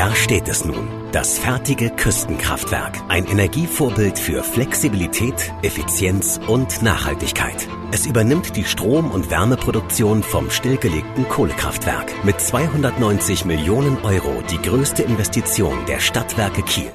Da 0.00 0.14
steht 0.14 0.48
es 0.48 0.64
nun, 0.64 0.88
das 1.12 1.38
fertige 1.38 1.90
Küstenkraftwerk. 1.90 2.98
Ein 3.08 3.26
Energievorbild 3.26 4.18
für 4.18 4.42
Flexibilität, 4.42 5.52
Effizienz 5.60 6.40
und 6.46 6.80
Nachhaltigkeit. 6.80 7.68
Es 7.92 8.06
übernimmt 8.06 8.56
die 8.56 8.64
Strom- 8.64 9.10
und 9.10 9.30
Wärmeproduktion 9.30 10.22
vom 10.22 10.50
stillgelegten 10.50 11.28
Kohlekraftwerk. 11.28 12.24
Mit 12.24 12.40
290 12.40 13.44
Millionen 13.44 13.98
Euro 13.98 14.42
die 14.50 14.62
größte 14.62 15.02
Investition 15.02 15.76
der 15.86 16.00
Stadtwerke 16.00 16.62
Kiel. 16.62 16.90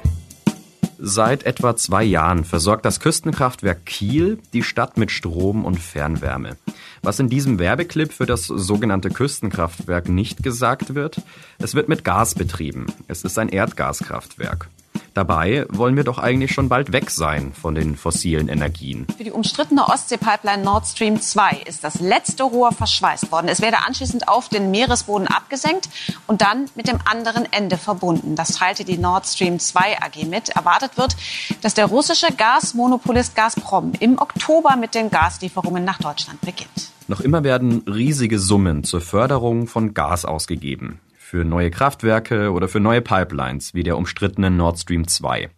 Seit 0.98 1.44
etwa 1.44 1.76
zwei 1.76 2.04
Jahren 2.04 2.44
versorgt 2.44 2.86
das 2.86 3.00
Küstenkraftwerk 3.00 3.84
Kiel 3.84 4.38
die 4.52 4.62
Stadt 4.62 4.96
mit 4.96 5.10
Strom 5.10 5.64
und 5.64 5.78
Fernwärme. 5.78 6.56
Was 7.02 7.20
in 7.20 7.28
diesem 7.28 7.58
Werbeclip 7.58 8.12
für 8.12 8.26
das 8.26 8.46
sogenannte 8.46 9.10
Küstenkraftwerk 9.10 10.08
nicht 10.08 10.42
gesagt 10.42 10.94
wird, 10.94 11.20
es 11.58 11.74
wird 11.74 11.88
mit 11.88 12.02
Gas 12.02 12.34
betrieben. 12.34 12.86
Es 13.08 13.24
ist 13.24 13.38
ein 13.38 13.50
Erdgaskraftwerk. 13.50 14.68
Dabei 15.16 15.64
wollen 15.70 15.96
wir 15.96 16.04
doch 16.04 16.18
eigentlich 16.18 16.52
schon 16.52 16.68
bald 16.68 16.92
weg 16.92 17.10
sein 17.10 17.54
von 17.54 17.74
den 17.74 17.96
fossilen 17.96 18.50
Energien. 18.50 19.06
Für 19.16 19.24
die 19.24 19.30
umstrittene 19.30 19.88
Ostsee-Pipeline 19.88 20.62
Nord 20.62 20.86
Stream 20.86 21.22
2 21.22 21.62
ist 21.64 21.82
das 21.84 22.00
letzte 22.00 22.42
Rohr 22.42 22.70
verschweißt 22.70 23.32
worden. 23.32 23.48
Es 23.48 23.62
werde 23.62 23.78
anschließend 23.86 24.28
auf 24.28 24.50
den 24.50 24.70
Meeresboden 24.70 25.26
abgesenkt 25.26 25.88
und 26.26 26.42
dann 26.42 26.66
mit 26.74 26.86
dem 26.86 26.98
anderen 27.10 27.50
Ende 27.50 27.78
verbunden. 27.78 28.36
Das 28.36 28.56
teilte 28.56 28.84
die 28.84 28.98
Nord 28.98 29.26
Stream 29.26 29.58
2 29.58 30.02
AG 30.02 30.26
mit. 30.26 30.50
Erwartet 30.50 30.98
wird, 30.98 31.16
dass 31.62 31.72
der 31.72 31.86
russische 31.86 32.26
Gasmonopolist 32.36 33.34
Gazprom 33.34 33.92
im 33.98 34.18
Oktober 34.18 34.76
mit 34.76 34.94
den 34.94 35.08
Gaslieferungen 35.08 35.82
nach 35.82 35.98
Deutschland 35.98 36.42
beginnt. 36.42 36.90
Noch 37.08 37.22
immer 37.22 37.42
werden 37.42 37.84
riesige 37.86 38.38
Summen 38.38 38.84
zur 38.84 39.00
Förderung 39.00 39.66
von 39.66 39.94
Gas 39.94 40.26
ausgegeben 40.26 41.00
für 41.26 41.44
neue 41.44 41.72
Kraftwerke 41.72 42.52
oder 42.52 42.68
für 42.68 42.78
neue 42.78 43.02
Pipelines 43.02 43.74
wie 43.74 43.82
der 43.82 43.96
umstrittenen 43.96 44.56
Nord 44.56 44.78
Stream 44.78 45.08
2. 45.08 45.50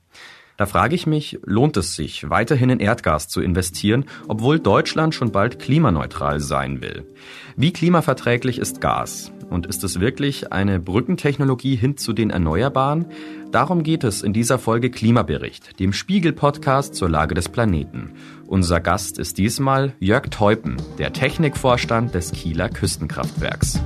Da 0.56 0.64
frage 0.64 0.94
ich 0.94 1.06
mich, 1.06 1.38
lohnt 1.44 1.76
es 1.76 1.94
sich, 1.94 2.30
weiterhin 2.30 2.70
in 2.70 2.80
Erdgas 2.80 3.28
zu 3.28 3.42
investieren, 3.42 4.06
obwohl 4.28 4.58
Deutschland 4.58 5.14
schon 5.14 5.30
bald 5.30 5.58
klimaneutral 5.58 6.40
sein 6.40 6.80
will? 6.80 7.06
Wie 7.54 7.72
klimaverträglich 7.74 8.58
ist 8.58 8.80
Gas? 8.80 9.30
Und 9.50 9.66
ist 9.66 9.84
es 9.84 10.00
wirklich 10.00 10.52
eine 10.52 10.80
Brückentechnologie 10.80 11.76
hin 11.76 11.98
zu 11.98 12.14
den 12.14 12.30
Erneuerbaren? 12.30 13.04
Darum 13.52 13.82
geht 13.82 14.04
es 14.04 14.22
in 14.22 14.32
dieser 14.32 14.58
Folge 14.58 14.90
Klimabericht, 14.90 15.78
dem 15.80 15.92
Spiegel-Podcast 15.92 16.94
zur 16.94 17.10
Lage 17.10 17.34
des 17.34 17.50
Planeten. 17.50 18.12
Unser 18.46 18.80
Gast 18.80 19.18
ist 19.18 19.36
diesmal 19.36 19.92
Jörg 20.00 20.30
Teupen, 20.30 20.78
der 20.98 21.12
Technikvorstand 21.12 22.14
des 22.14 22.32
Kieler 22.32 22.70
Küstenkraftwerks. 22.70 23.80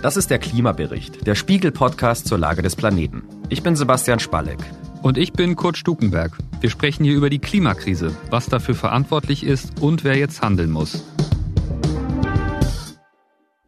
Das 0.00 0.16
ist 0.16 0.30
der 0.30 0.38
Klimabericht, 0.38 1.26
der 1.26 1.34
Spiegel-Podcast 1.34 2.28
zur 2.28 2.38
Lage 2.38 2.62
des 2.62 2.76
Planeten. 2.76 3.24
Ich 3.48 3.64
bin 3.64 3.74
Sebastian 3.74 4.20
Spalleck. 4.20 4.60
Und 5.02 5.18
ich 5.18 5.32
bin 5.32 5.56
Kurt 5.56 5.76
Stukenberg. 5.76 6.38
Wir 6.60 6.70
sprechen 6.70 7.02
hier 7.02 7.16
über 7.16 7.30
die 7.30 7.40
Klimakrise, 7.40 8.16
was 8.30 8.46
dafür 8.46 8.76
verantwortlich 8.76 9.44
ist 9.44 9.80
und 9.80 10.04
wer 10.04 10.16
jetzt 10.16 10.40
handeln 10.40 10.70
muss. 10.70 11.02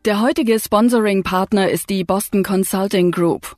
Der 0.04 0.20
heutige 0.20 0.60
Sponsoring-Partner 0.60 1.68
ist 1.68 1.90
die 1.90 2.04
Boston 2.04 2.44
Consulting 2.44 3.10
Group. 3.10 3.56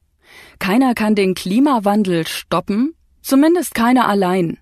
Keiner 0.59 0.95
kann 0.95 1.15
den 1.15 1.35
Klimawandel 1.35 2.27
stoppen, 2.27 2.95
zumindest 3.21 3.75
keiner 3.75 4.09
allein. 4.09 4.62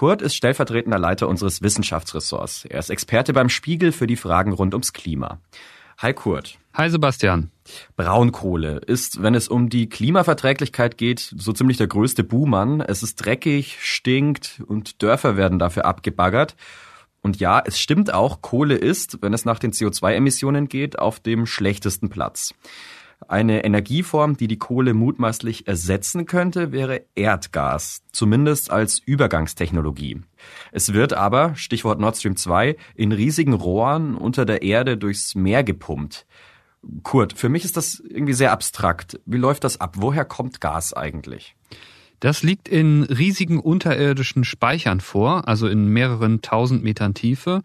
Kurt 0.00 0.22
ist 0.22 0.34
stellvertretender 0.34 0.98
Leiter 0.98 1.28
unseres 1.28 1.60
Wissenschaftsressorts. 1.60 2.64
Er 2.64 2.78
ist 2.78 2.88
Experte 2.88 3.34
beim 3.34 3.50
Spiegel 3.50 3.92
für 3.92 4.06
die 4.06 4.16
Fragen 4.16 4.54
rund 4.54 4.72
ums 4.72 4.94
Klima. 4.94 5.40
Hi 5.98 6.14
Kurt. 6.14 6.58
Hi 6.72 6.88
Sebastian. 6.88 7.50
Braunkohle 7.96 8.78
ist, 8.78 9.22
wenn 9.22 9.34
es 9.34 9.46
um 9.46 9.68
die 9.68 9.90
Klimaverträglichkeit 9.90 10.96
geht, 10.96 11.34
so 11.36 11.52
ziemlich 11.52 11.76
der 11.76 11.86
größte 11.86 12.24
Buhmann. 12.24 12.80
Es 12.80 13.02
ist 13.02 13.16
dreckig, 13.16 13.76
stinkt 13.82 14.62
und 14.66 15.02
Dörfer 15.02 15.36
werden 15.36 15.58
dafür 15.58 15.84
abgebaggert. 15.84 16.56
Und 17.20 17.38
ja, 17.38 17.62
es 17.62 17.78
stimmt 17.78 18.14
auch, 18.14 18.40
Kohle 18.40 18.76
ist, 18.76 19.20
wenn 19.20 19.34
es 19.34 19.44
nach 19.44 19.58
den 19.58 19.72
CO2-Emissionen 19.72 20.68
geht, 20.68 20.98
auf 20.98 21.20
dem 21.20 21.44
schlechtesten 21.44 22.08
Platz. 22.08 22.54
Eine 23.28 23.64
Energieform, 23.64 24.36
die 24.36 24.48
die 24.48 24.58
Kohle 24.58 24.94
mutmaßlich 24.94 25.68
ersetzen 25.68 26.26
könnte, 26.26 26.72
wäre 26.72 27.02
Erdgas, 27.14 28.02
zumindest 28.12 28.70
als 28.70 28.98
Übergangstechnologie. 28.98 30.22
Es 30.72 30.94
wird 30.94 31.12
aber, 31.12 31.54
Stichwort 31.54 32.00
Nord 32.00 32.16
Stream 32.16 32.36
2, 32.36 32.76
in 32.94 33.12
riesigen 33.12 33.52
Rohren 33.52 34.16
unter 34.16 34.44
der 34.44 34.62
Erde 34.62 34.96
durchs 34.96 35.34
Meer 35.34 35.62
gepumpt. 35.62 36.26
Kurt, 37.02 37.34
für 37.34 37.50
mich 37.50 37.64
ist 37.64 37.76
das 37.76 38.00
irgendwie 38.00 38.32
sehr 38.32 38.52
abstrakt. 38.52 39.20
Wie 39.26 39.36
läuft 39.36 39.64
das 39.64 39.80
ab? 39.80 39.96
Woher 39.98 40.24
kommt 40.24 40.60
Gas 40.60 40.94
eigentlich? 40.94 41.54
Das 42.20 42.42
liegt 42.42 42.68
in 42.68 43.02
riesigen 43.02 43.60
unterirdischen 43.60 44.44
Speichern 44.44 45.00
vor, 45.00 45.46
also 45.46 45.68
in 45.68 45.86
mehreren 45.88 46.42
tausend 46.42 46.82
Metern 46.82 47.14
Tiefe 47.14 47.62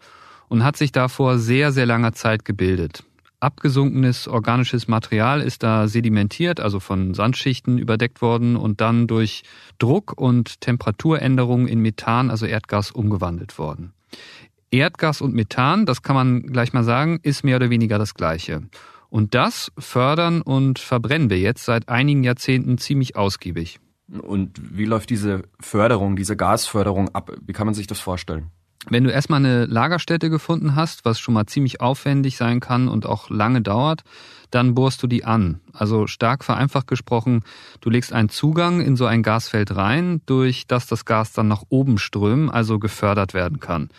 und 0.48 0.64
hat 0.64 0.76
sich 0.76 0.92
da 0.92 1.08
vor 1.08 1.38
sehr, 1.38 1.72
sehr 1.72 1.86
langer 1.86 2.12
Zeit 2.12 2.44
gebildet 2.44 3.04
abgesunkenes 3.40 4.28
organisches 4.28 4.88
Material 4.88 5.40
ist 5.40 5.62
da 5.62 5.88
sedimentiert, 5.88 6.60
also 6.60 6.80
von 6.80 7.14
Sandschichten 7.14 7.78
überdeckt 7.78 8.22
worden 8.22 8.56
und 8.56 8.80
dann 8.80 9.06
durch 9.06 9.42
Druck 9.78 10.18
und 10.20 10.60
Temperaturänderungen 10.60 11.68
in 11.68 11.80
Methan, 11.80 12.30
also 12.30 12.46
Erdgas, 12.46 12.90
umgewandelt 12.90 13.58
worden. 13.58 13.92
Erdgas 14.70 15.20
und 15.20 15.34
Methan, 15.34 15.86
das 15.86 16.02
kann 16.02 16.16
man 16.16 16.42
gleich 16.46 16.72
mal 16.72 16.84
sagen, 16.84 17.20
ist 17.22 17.44
mehr 17.44 17.56
oder 17.56 17.70
weniger 17.70 17.98
das 17.98 18.14
gleiche. 18.14 18.62
Und 19.08 19.34
das 19.34 19.72
fördern 19.78 20.42
und 20.42 20.78
verbrennen 20.78 21.30
wir 21.30 21.38
jetzt 21.38 21.64
seit 21.64 21.88
einigen 21.88 22.24
Jahrzehnten 22.24 22.78
ziemlich 22.78 23.16
ausgiebig. 23.16 23.78
Und 24.22 24.60
wie 24.76 24.84
läuft 24.84 25.10
diese 25.10 25.42
Förderung, 25.60 26.16
diese 26.16 26.36
Gasförderung 26.36 27.14
ab? 27.14 27.32
Wie 27.44 27.52
kann 27.52 27.66
man 27.66 27.74
sich 27.74 27.86
das 27.86 28.00
vorstellen? 28.00 28.50
Wenn 28.88 29.04
du 29.04 29.10
erstmal 29.10 29.40
eine 29.40 29.66
Lagerstätte 29.66 30.30
gefunden 30.30 30.76
hast, 30.76 31.04
was 31.04 31.18
schon 31.18 31.34
mal 31.34 31.46
ziemlich 31.46 31.80
aufwendig 31.80 32.36
sein 32.36 32.60
kann 32.60 32.88
und 32.88 33.06
auch 33.06 33.30
lange 33.30 33.62
dauert, 33.62 34.04
dann 34.50 34.74
bohrst 34.74 35.02
du 35.02 35.06
die 35.06 35.24
an. 35.24 35.60
Also 35.72 36.06
stark 36.06 36.44
vereinfacht 36.44 36.86
gesprochen, 36.86 37.42
du 37.80 37.90
legst 37.90 38.12
einen 38.12 38.28
Zugang 38.28 38.80
in 38.80 38.96
so 38.96 39.06
ein 39.06 39.22
Gasfeld 39.22 39.74
rein, 39.74 40.20
durch 40.26 40.66
das 40.66 40.86
das 40.86 41.04
Gas 41.04 41.32
dann 41.32 41.48
nach 41.48 41.64
oben 41.68 41.98
strömen, 41.98 42.50
also 42.50 42.78
gefördert 42.78 43.34
werden 43.34 43.58
kann. 43.60 43.90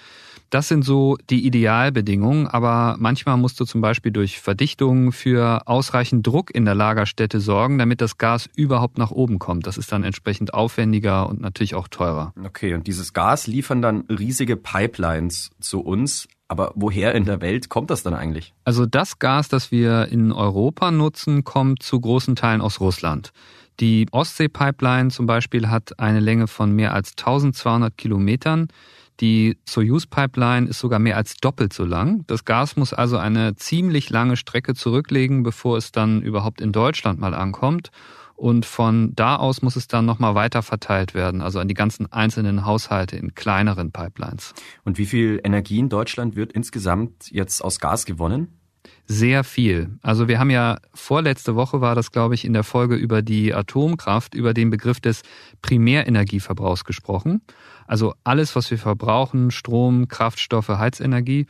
Das 0.49 0.67
sind 0.67 0.84
so 0.84 1.17
die 1.29 1.46
Idealbedingungen, 1.46 2.47
aber 2.47 2.96
manchmal 2.99 3.38
musst 3.38 3.59
du 3.59 3.66
zum 3.66 3.82
Beispiel 3.82 4.11
durch 4.11 4.40
Verdichtung 4.40 5.11
für 5.11 5.67
ausreichend 5.67 6.26
Druck 6.26 6.55
in 6.55 6.64
der 6.64 6.76
Lagerstätte 6.76 7.41
sorgen, 7.41 7.78
damit 7.78 7.99
das 7.99 8.17
Gas 8.17 8.49
überhaupt 8.55 8.97
nach 8.97 9.11
oben 9.11 9.40
kommt. 9.40 9.67
Das 9.67 9.78
ist 9.78 9.91
dann 9.91 10.03
entsprechend 10.03 10.53
aufwendiger 10.53 11.28
und 11.28 11.41
natürlich 11.41 11.76
auch 11.76 11.90
teurer. 11.90 12.34
Okay, 12.46 12.73
und 12.73 12.88
dieses 12.88 13.14
Gas 13.14 13.47
liefern 13.47 13.82
dann 13.82 14.02
riesige 14.09 14.55
Pipelines 14.55 15.49
zu 15.59 15.82
uns. 15.82 16.28
Aber 16.47 16.72
woher 16.76 17.14
in 17.14 17.26
der 17.26 17.41
Welt 17.41 17.67
kommt 17.67 17.90
das 17.90 18.03
dann 18.03 18.14
eigentlich? 18.14 18.53
Also 18.64 18.85
das 18.85 19.20
Gas, 19.20 19.50
das 19.50 19.72
wir 19.72 20.08
in 20.08 20.32
Europa 20.32 20.91
nutzen, 20.91 21.43
kommt 21.43 21.84
zu 21.84 22.00
großen 22.00 22.38
Teilen 22.38 22.61
aus 22.61 22.79
Russland. 22.79 23.34
Die 23.79 24.08
Ostsee-Pipeline 24.11 25.09
zum 25.09 25.26
Beispiel 25.26 25.70
hat 25.70 26.00
eine 26.00 26.20
Länge 26.20 26.47
von 26.47 26.72
mehr 26.72 26.93
als 26.93 27.11
1200 27.17 27.96
Kilometern. 27.97 28.70
Die 29.19 29.58
Soyuz-Pipeline 29.66 30.67
ist 30.67 30.79
sogar 30.79 30.99
mehr 30.99 31.17
als 31.17 31.37
doppelt 31.37 31.73
so 31.73 31.85
lang. 31.85 32.23
Das 32.28 32.46
Gas 32.46 32.75
muss 32.75 32.93
also 32.93 33.17
eine 33.17 33.55
ziemlich 33.55 34.09
lange 34.09 34.37
Strecke 34.37 34.75
zurücklegen, 34.75 35.43
bevor 35.43 35.78
es 35.78 35.91
dann 35.91 36.22
überhaupt 36.22 36.61
in 36.61 36.72
Deutschland 36.72 37.19
mal 37.19 37.34
ankommt. 37.34 37.91
und 38.37 38.67
von 38.67 39.14
da 39.16 39.35
aus 39.35 39.64
muss 39.64 39.75
es 39.75 39.87
dann 39.87 40.05
nochmal 40.05 40.35
weiter 40.35 40.61
verteilt 40.61 41.16
werden, 41.16 41.41
also 41.41 41.59
an 41.59 41.67
die 41.67 41.73
ganzen 41.73 42.11
einzelnen 42.11 42.66
Haushalte 42.66 43.17
in 43.17 43.34
kleineren 43.34 43.91
Pipelines. 43.91 44.53
Und 44.85 44.99
wie 44.99 45.08
viel 45.08 45.41
Energie 45.43 45.79
in 45.79 45.90
Deutschland 45.90 46.35
wird 46.35 46.53
insgesamt 46.53 47.31
jetzt 47.31 47.64
aus 47.64 47.79
Gas 47.79 48.05
gewonnen? 48.05 48.56
Sehr 49.05 49.43
viel. 49.43 49.89
Also 50.01 50.28
wir 50.28 50.39
haben 50.39 50.49
ja 50.49 50.79
vorletzte 50.93 51.55
Woche 51.55 51.79
war 51.81 51.95
das, 51.95 52.11
glaube 52.11 52.35
ich, 52.35 52.43
in 52.43 52.53
der 52.53 52.63
Folge 52.63 52.95
über 52.95 53.22
die 53.22 53.53
Atomkraft, 53.53 54.35
über 54.35 54.53
den 54.53 54.69
Begriff 54.69 54.99
des 54.99 55.22
Primärenergieverbrauchs 55.61 56.84
gesprochen. 56.84 57.41
Also 57.87 58.13
alles, 58.23 58.55
was 58.55 58.69
wir 58.69 58.78
verbrauchen, 58.78 59.51
Strom, 59.51 60.07
Kraftstoffe, 60.07 60.67
Heizenergie. 60.69 61.47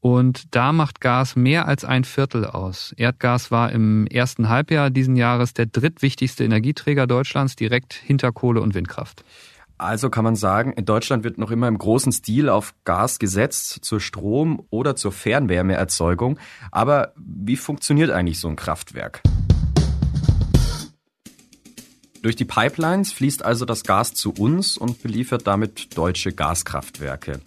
Und 0.00 0.54
da 0.54 0.72
macht 0.72 1.00
Gas 1.00 1.34
mehr 1.34 1.66
als 1.66 1.84
ein 1.84 2.04
Viertel 2.04 2.44
aus. 2.44 2.94
Erdgas 2.96 3.50
war 3.50 3.72
im 3.72 4.06
ersten 4.06 4.48
Halbjahr 4.48 4.90
diesen 4.90 5.16
Jahres 5.16 5.54
der 5.54 5.66
drittwichtigste 5.66 6.44
Energieträger 6.44 7.06
Deutschlands, 7.06 7.56
direkt 7.56 7.94
hinter 7.94 8.32
Kohle 8.32 8.60
und 8.60 8.74
Windkraft. 8.74 9.24
Also 9.78 10.10
kann 10.10 10.24
man 10.24 10.34
sagen, 10.34 10.72
in 10.72 10.84
Deutschland 10.84 11.22
wird 11.22 11.38
noch 11.38 11.52
immer 11.52 11.68
im 11.68 11.78
großen 11.78 12.10
Stil 12.10 12.48
auf 12.48 12.74
Gas 12.82 13.20
gesetzt 13.20 13.78
zur 13.82 14.00
Strom- 14.00 14.66
oder 14.70 14.96
zur 14.96 15.12
Fernwärmeerzeugung. 15.12 16.40
Aber 16.72 17.12
wie 17.16 17.56
funktioniert 17.56 18.10
eigentlich 18.10 18.40
so 18.40 18.48
ein 18.48 18.56
Kraftwerk? 18.56 19.22
Durch 22.22 22.34
die 22.34 22.44
Pipelines 22.44 23.12
fließt 23.12 23.44
also 23.44 23.64
das 23.64 23.84
Gas 23.84 24.14
zu 24.14 24.32
uns 24.32 24.76
und 24.76 25.00
beliefert 25.00 25.46
damit 25.46 25.96
deutsche 25.96 26.32
Gaskraftwerke. 26.32 27.40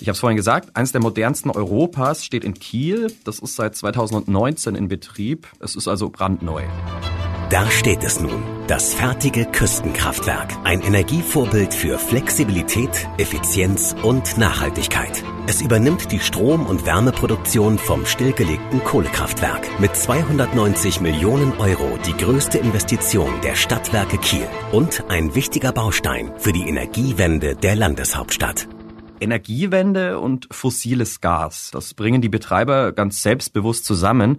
Ich 0.00 0.08
habe 0.08 0.14
es 0.14 0.20
vorhin 0.20 0.36
gesagt, 0.36 0.74
eines 0.74 0.90
der 0.90 1.00
modernsten 1.00 1.50
Europas 1.50 2.24
steht 2.24 2.42
in 2.42 2.54
Kiel. 2.54 3.12
Das 3.22 3.38
ist 3.38 3.54
seit 3.54 3.76
2019 3.76 4.74
in 4.74 4.88
Betrieb. 4.88 5.46
Es 5.60 5.76
ist 5.76 5.86
also 5.86 6.10
brandneu. 6.10 6.62
Da 7.50 7.70
steht 7.70 8.04
es 8.04 8.20
nun, 8.20 8.42
das 8.66 8.92
fertige 8.92 9.46
Küstenkraftwerk. 9.46 10.52
Ein 10.64 10.82
Energievorbild 10.82 11.72
für 11.72 11.98
Flexibilität, 11.98 13.08
Effizienz 13.16 13.96
und 14.02 14.36
Nachhaltigkeit. 14.36 15.24
Es 15.46 15.62
übernimmt 15.62 16.12
die 16.12 16.20
Strom- 16.20 16.66
und 16.66 16.84
Wärmeproduktion 16.84 17.78
vom 17.78 18.04
stillgelegten 18.04 18.84
Kohlekraftwerk. 18.84 19.66
Mit 19.80 19.96
290 19.96 21.00
Millionen 21.00 21.54
Euro 21.56 21.98
die 22.06 22.18
größte 22.22 22.58
Investition 22.58 23.32
der 23.42 23.54
Stadtwerke 23.54 24.18
Kiel 24.18 24.46
und 24.70 25.04
ein 25.08 25.34
wichtiger 25.34 25.72
Baustein 25.72 26.32
für 26.36 26.52
die 26.52 26.68
Energiewende 26.68 27.56
der 27.56 27.76
Landeshauptstadt. 27.76 28.68
Energiewende 29.20 30.20
und 30.20 30.48
fossiles 30.50 31.22
Gas. 31.22 31.70
Das 31.72 31.94
bringen 31.94 32.20
die 32.20 32.28
Betreiber 32.28 32.92
ganz 32.92 33.22
selbstbewusst 33.22 33.86
zusammen. 33.86 34.38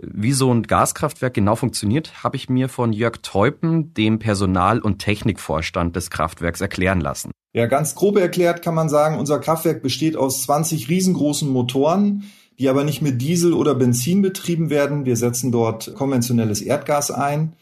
Wie 0.00 0.32
so 0.32 0.52
ein 0.52 0.62
Gaskraftwerk 0.62 1.34
genau 1.34 1.56
funktioniert, 1.56 2.22
habe 2.22 2.36
ich 2.36 2.48
mir 2.48 2.68
von 2.68 2.92
Jörg 2.92 3.18
Teupen, 3.22 3.94
dem 3.94 4.18
Personal- 4.18 4.80
und 4.80 5.00
Technikvorstand 5.00 5.96
des 5.96 6.10
Kraftwerks, 6.10 6.60
erklären 6.60 7.00
lassen. 7.00 7.32
Ja, 7.52 7.66
ganz 7.66 7.94
grob 7.94 8.18
erklärt 8.18 8.62
kann 8.62 8.74
man 8.74 8.88
sagen, 8.88 9.18
unser 9.18 9.40
Kraftwerk 9.40 9.82
besteht 9.82 10.16
aus 10.16 10.42
20 10.42 10.88
riesengroßen 10.88 11.48
Motoren, 11.48 12.24
die 12.58 12.68
aber 12.68 12.84
nicht 12.84 13.02
mit 13.02 13.20
Diesel 13.20 13.52
oder 13.52 13.74
Benzin 13.74 14.22
betrieben 14.22 14.70
werden. 14.70 15.04
Wir 15.04 15.16
setzen 15.16 15.50
dort 15.50 15.94
konventionelles 15.94 16.60
Erdgas 16.60 17.10
ein. 17.10 17.54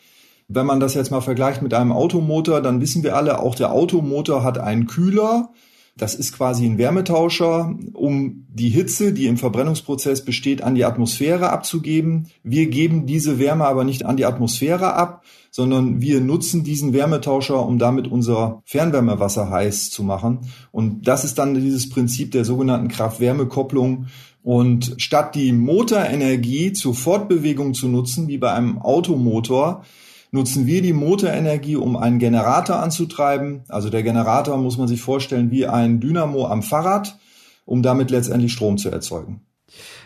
Wenn 0.49 0.67
man 0.67 0.81
das 0.81 0.95
jetzt 0.95 1.11
mal 1.11 1.21
vergleicht 1.21 1.63
mit 1.63 1.75
einem 1.75 1.93
Automotor, 1.93 2.61
dann 2.61 2.81
wissen 2.81 3.03
wir 3.03 3.17
alle, 3.17 3.41
auch 3.41 3.55
der 3.55 3.73
Automotor 3.73 4.45
hat 4.45 4.59
einen 4.59 4.87
Kühler. 4.87 5.51
Das 5.99 6.15
ist 6.15 6.37
quasi 6.37 6.67
ein 6.67 6.77
Wärmetauscher, 6.77 7.75
um 7.95 8.45
die 8.53 8.69
Hitze, 8.69 9.15
die 9.15 9.27
im 9.27 9.39
Verbrennungsprozess 9.39 10.27
besteht, 10.27 10.63
an 10.63 10.75
die 10.75 10.85
Atmosphäre 10.85 11.49
abzugeben. 11.49 12.29
Wir 12.43 12.67
geben 12.67 13.07
diese 13.07 13.39
Wärme 13.39 13.65
aber 13.65 13.83
nicht 13.83 14.05
an 14.05 14.19
die 14.19 14.27
Atmosphäre 14.27 14.93
ab, 14.93 15.25
sondern 15.51 16.03
wir 16.03 16.21
nutzen 16.21 16.65
diesen 16.65 16.93
Wärmetauscher, 16.93 17.65
um 17.65 17.79
damit 17.79 18.09
unser 18.09 18.61
Fernwärmewasser 18.67 19.49
heiß 19.49 19.89
zu 19.89 20.03
machen. 20.03 20.51
Und 20.71 21.09
das 21.09 21.25
ist 21.25 21.39
dann 21.39 21.55
dieses 21.55 21.89
Prinzip 21.89 22.31
der 22.31 22.45
sogenannten 22.45 22.89
Kraft-Wärme-Kopplung. 22.89 24.09
Und 24.43 24.97
statt 24.99 25.35
die 25.35 25.53
Motorenergie 25.53 26.75
zur 26.75 26.95
Fortbewegung 26.95 27.73
zu 27.73 27.89
nutzen, 27.89 28.29
wie 28.29 28.37
bei 28.37 28.53
einem 28.53 28.79
Automotor, 28.83 29.83
nutzen 30.31 30.67
wir 30.67 30.83
die 30.83 30.93
Motorenergie, 30.93 31.77
um 31.77 31.97
einen 31.97 32.19
Generator 32.19 32.77
anzutreiben. 32.77 33.65
Also 33.69 33.91
der 33.91 34.03
Generator 34.03 34.57
muss 34.59 34.77
man 34.77 34.89
sich 34.89 35.03
vorstellen 35.03 35.51
wie 35.51 35.67
ein 35.67 36.01
Dynamo 36.01 36.47
am 36.47 36.63
Fahrrad, 36.63 37.19
um 37.65 37.83
damit 37.83 38.11
letztendlich 38.11 38.53
Strom 38.53 38.79
zu 38.79 38.91
erzeugen. 38.91 39.41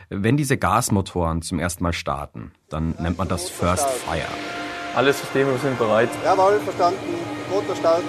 Wenn 0.08 0.37
diese 0.37 0.56
Gasmotoren 0.56 1.43
zum 1.43 1.58
ersten 1.61 1.84
Mal 1.84 1.93
starten, 1.93 2.52
dann 2.69 2.94
nennt 2.99 3.19
man 3.19 3.28
das 3.28 3.49
First 3.49 3.87
Fire. 3.87 4.26
Alle 4.96 5.12
Systeme 5.12 5.56
sind 5.58 5.78
bereit. 5.78 6.08
Jawohl, 6.25 6.58
verstanden. 6.64 6.99
Motor 7.49 7.76
starten. 7.76 8.06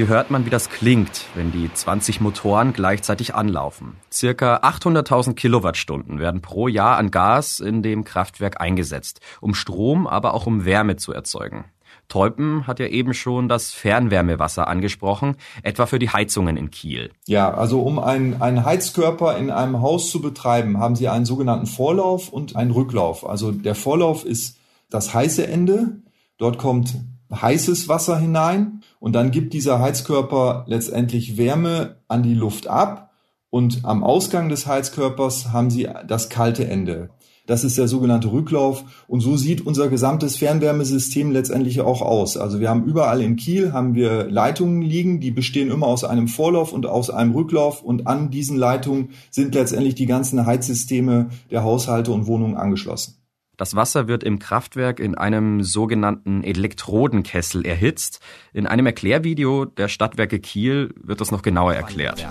Hier 0.00 0.08
hört 0.08 0.30
man, 0.30 0.46
wie 0.46 0.50
das 0.50 0.70
klingt, 0.70 1.26
wenn 1.34 1.52
die 1.52 1.70
20 1.70 2.22
Motoren 2.22 2.72
gleichzeitig 2.72 3.34
anlaufen. 3.34 3.98
Circa 4.10 4.60
800.000 4.62 5.34
Kilowattstunden 5.34 6.18
werden 6.18 6.40
pro 6.40 6.68
Jahr 6.68 6.96
an 6.96 7.10
Gas 7.10 7.60
in 7.60 7.82
dem 7.82 8.04
Kraftwerk 8.04 8.62
eingesetzt, 8.62 9.20
um 9.42 9.52
Strom, 9.52 10.06
aber 10.06 10.32
auch 10.32 10.46
um 10.46 10.64
Wärme 10.64 10.96
zu 10.96 11.12
erzeugen. 11.12 11.66
Teupen 12.08 12.66
hat 12.66 12.80
ja 12.80 12.86
eben 12.86 13.12
schon 13.12 13.50
das 13.50 13.72
Fernwärmewasser 13.72 14.68
angesprochen, 14.68 15.36
etwa 15.62 15.84
für 15.84 15.98
die 15.98 16.08
Heizungen 16.08 16.56
in 16.56 16.70
Kiel. 16.70 17.10
Ja, 17.26 17.52
also 17.52 17.82
um 17.82 17.98
einen, 17.98 18.40
einen 18.40 18.64
Heizkörper 18.64 19.36
in 19.36 19.50
einem 19.50 19.82
Haus 19.82 20.10
zu 20.10 20.22
betreiben, 20.22 20.78
haben 20.78 20.96
Sie 20.96 21.10
einen 21.10 21.26
sogenannten 21.26 21.66
Vorlauf 21.66 22.30
und 22.30 22.56
einen 22.56 22.70
Rücklauf. 22.70 23.28
Also 23.28 23.52
der 23.52 23.74
Vorlauf 23.74 24.24
ist 24.24 24.56
das 24.88 25.12
heiße 25.12 25.46
Ende. 25.46 26.00
Dort 26.38 26.56
kommt 26.56 26.94
heißes 27.30 27.90
Wasser 27.90 28.18
hinein 28.18 28.80
und 29.00 29.14
dann 29.14 29.32
gibt 29.32 29.52
dieser 29.54 29.80
Heizkörper 29.80 30.64
letztendlich 30.68 31.36
Wärme 31.36 31.96
an 32.06 32.22
die 32.22 32.34
Luft 32.34 32.68
ab 32.68 33.10
und 33.48 33.80
am 33.84 34.04
Ausgang 34.04 34.48
des 34.48 34.66
Heizkörpers 34.68 35.52
haben 35.52 35.70
Sie 35.70 35.88
das 36.06 36.28
kalte 36.28 36.68
Ende. 36.68 37.10
Das 37.46 37.64
ist 37.64 37.76
der 37.78 37.88
sogenannte 37.88 38.30
Rücklauf 38.30 38.84
und 39.08 39.22
so 39.22 39.36
sieht 39.36 39.66
unser 39.66 39.88
gesamtes 39.88 40.36
Fernwärmesystem 40.36 41.32
letztendlich 41.32 41.80
auch 41.80 42.00
aus. 42.00 42.36
Also 42.36 42.60
wir 42.60 42.68
haben 42.68 42.84
überall 42.84 43.20
in 43.22 43.34
Kiel 43.34 43.72
haben 43.72 43.96
wir 43.96 44.30
Leitungen 44.30 44.82
liegen, 44.82 45.18
die 45.18 45.32
bestehen 45.32 45.68
immer 45.68 45.88
aus 45.88 46.04
einem 46.04 46.28
Vorlauf 46.28 46.72
und 46.72 46.86
aus 46.86 47.10
einem 47.10 47.32
Rücklauf 47.32 47.82
und 47.82 48.06
an 48.06 48.30
diesen 48.30 48.56
Leitungen 48.56 49.10
sind 49.32 49.56
letztendlich 49.56 49.96
die 49.96 50.06
ganzen 50.06 50.46
Heizsysteme 50.46 51.30
der 51.50 51.64
Haushalte 51.64 52.12
und 52.12 52.28
Wohnungen 52.28 52.56
angeschlossen. 52.56 53.19
Das 53.60 53.76
Wasser 53.76 54.08
wird 54.08 54.24
im 54.24 54.38
Kraftwerk 54.38 55.00
in 55.00 55.18
einem 55.18 55.62
sogenannten 55.62 56.42
Elektrodenkessel 56.42 57.66
erhitzt. 57.66 58.20
In 58.54 58.66
einem 58.66 58.86
Erklärvideo 58.86 59.66
der 59.66 59.88
Stadtwerke 59.88 60.38
Kiel 60.38 60.94
wird 60.96 61.20
das 61.20 61.30
noch 61.30 61.42
genauer 61.42 61.74
erklärt. 61.74 62.26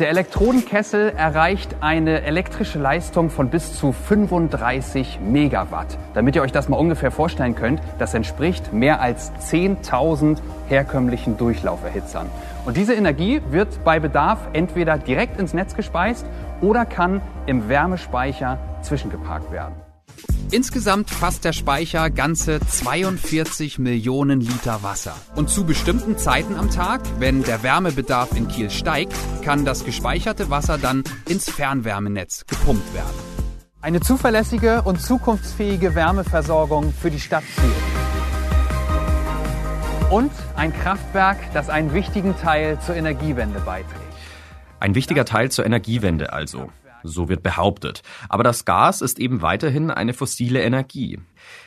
Der 0.00 0.08
Elektrodenkessel 0.08 1.10
erreicht 1.10 1.76
eine 1.80 2.22
elektrische 2.22 2.80
Leistung 2.80 3.30
von 3.30 3.50
bis 3.50 3.78
zu 3.78 3.92
35 3.92 5.20
Megawatt. 5.20 5.96
Damit 6.12 6.34
ihr 6.34 6.42
euch 6.42 6.50
das 6.50 6.68
mal 6.68 6.76
ungefähr 6.76 7.12
vorstellen 7.12 7.54
könnt, 7.54 7.80
das 8.00 8.12
entspricht 8.12 8.72
mehr 8.72 9.00
als 9.00 9.32
10.000 9.34 10.38
herkömmlichen 10.66 11.36
Durchlauferhitzern. 11.36 12.28
Und 12.66 12.76
diese 12.76 12.94
Energie 12.94 13.40
wird 13.48 13.84
bei 13.84 14.00
Bedarf 14.00 14.40
entweder 14.54 14.98
direkt 14.98 15.38
ins 15.38 15.54
Netz 15.54 15.76
gespeist 15.76 16.26
oder 16.60 16.84
kann 16.84 17.20
im 17.46 17.68
Wärmespeicher 17.68 18.58
zwischengeparkt 18.82 19.52
werden. 19.52 19.74
Insgesamt 20.50 21.10
fasst 21.10 21.44
der 21.44 21.52
Speicher 21.52 22.10
ganze 22.10 22.60
42 22.60 23.78
Millionen 23.78 24.40
Liter 24.40 24.82
Wasser. 24.82 25.14
Und 25.34 25.50
zu 25.50 25.64
bestimmten 25.64 26.16
Zeiten 26.16 26.56
am 26.56 26.70
Tag, 26.70 27.00
wenn 27.18 27.42
der 27.42 27.62
Wärmebedarf 27.62 28.36
in 28.36 28.48
Kiel 28.48 28.70
steigt, 28.70 29.14
kann 29.42 29.64
das 29.64 29.84
gespeicherte 29.84 30.50
Wasser 30.50 30.78
dann 30.78 31.02
ins 31.28 31.50
Fernwärmenetz 31.50 32.44
gepumpt 32.46 32.94
werden. 32.94 33.14
Eine 33.80 34.00
zuverlässige 34.00 34.82
und 34.82 35.00
zukunftsfähige 35.00 35.94
Wärmeversorgung 35.94 36.92
für 36.92 37.10
die 37.10 37.20
Stadt 37.20 37.44
Kiel. 37.56 37.70
Und 40.10 40.32
ein 40.56 40.72
Kraftwerk, 40.72 41.38
das 41.52 41.68
einen 41.68 41.92
wichtigen 41.92 42.36
Teil 42.36 42.78
zur 42.80 42.94
Energiewende 42.94 43.60
beiträgt. 43.60 44.00
Ein 44.78 44.94
wichtiger 44.94 45.24
Teil 45.24 45.50
zur 45.50 45.66
Energiewende 45.66 46.32
also. 46.32 46.70
So 47.04 47.28
wird 47.28 47.42
behauptet. 47.42 48.02
Aber 48.28 48.42
das 48.42 48.64
Gas 48.64 49.02
ist 49.02 49.18
eben 49.20 49.42
weiterhin 49.42 49.90
eine 49.90 50.14
fossile 50.14 50.62
Energie. 50.62 51.18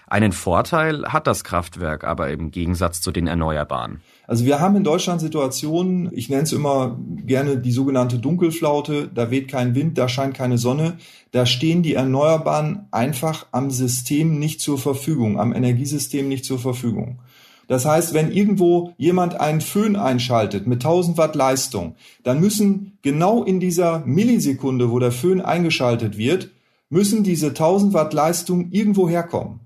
Einen 0.07 0.31
Vorteil 0.31 1.05
hat 1.05 1.27
das 1.27 1.43
Kraftwerk 1.43 2.03
aber 2.03 2.29
im 2.31 2.51
Gegensatz 2.51 3.01
zu 3.01 3.11
den 3.11 3.27
Erneuerbaren. 3.27 4.01
Also 4.25 4.45
wir 4.45 4.59
haben 4.59 4.75
in 4.75 4.83
Deutschland 4.83 5.21
Situationen, 5.21 6.09
ich 6.13 6.29
nenne 6.29 6.43
es 6.43 6.51
immer 6.51 6.97
gerne 7.25 7.57
die 7.57 7.71
sogenannte 7.71 8.17
Dunkelflaute, 8.17 9.09
da 9.13 9.31
weht 9.31 9.47
kein 9.47 9.75
Wind, 9.75 9.97
da 9.97 10.09
scheint 10.09 10.33
keine 10.33 10.57
Sonne, 10.57 10.97
da 11.31 11.45
stehen 11.45 11.83
die 11.83 11.93
Erneuerbaren 11.93 12.87
einfach 12.91 13.45
am 13.51 13.69
System 13.69 14.39
nicht 14.39 14.59
zur 14.59 14.77
Verfügung, 14.77 15.39
am 15.39 15.53
Energiesystem 15.53 16.27
nicht 16.27 16.45
zur 16.45 16.59
Verfügung. 16.59 17.19
Das 17.67 17.85
heißt, 17.85 18.13
wenn 18.13 18.31
irgendwo 18.31 18.93
jemand 18.97 19.39
einen 19.39 19.61
Föhn 19.61 19.95
einschaltet 19.95 20.67
mit 20.67 20.79
1000 20.79 21.17
Watt 21.17 21.35
Leistung, 21.35 21.95
dann 22.23 22.39
müssen 22.39 22.97
genau 23.01 23.43
in 23.43 23.59
dieser 23.59 23.99
Millisekunde, 24.05 24.89
wo 24.91 24.99
der 24.99 25.11
Föhn 25.11 25.41
eingeschaltet 25.41 26.17
wird, 26.17 26.49
müssen 26.89 27.23
diese 27.23 27.47
1000 27.47 27.93
Watt 27.93 28.13
Leistung 28.13 28.71
irgendwo 28.71 29.09
herkommen. 29.09 29.59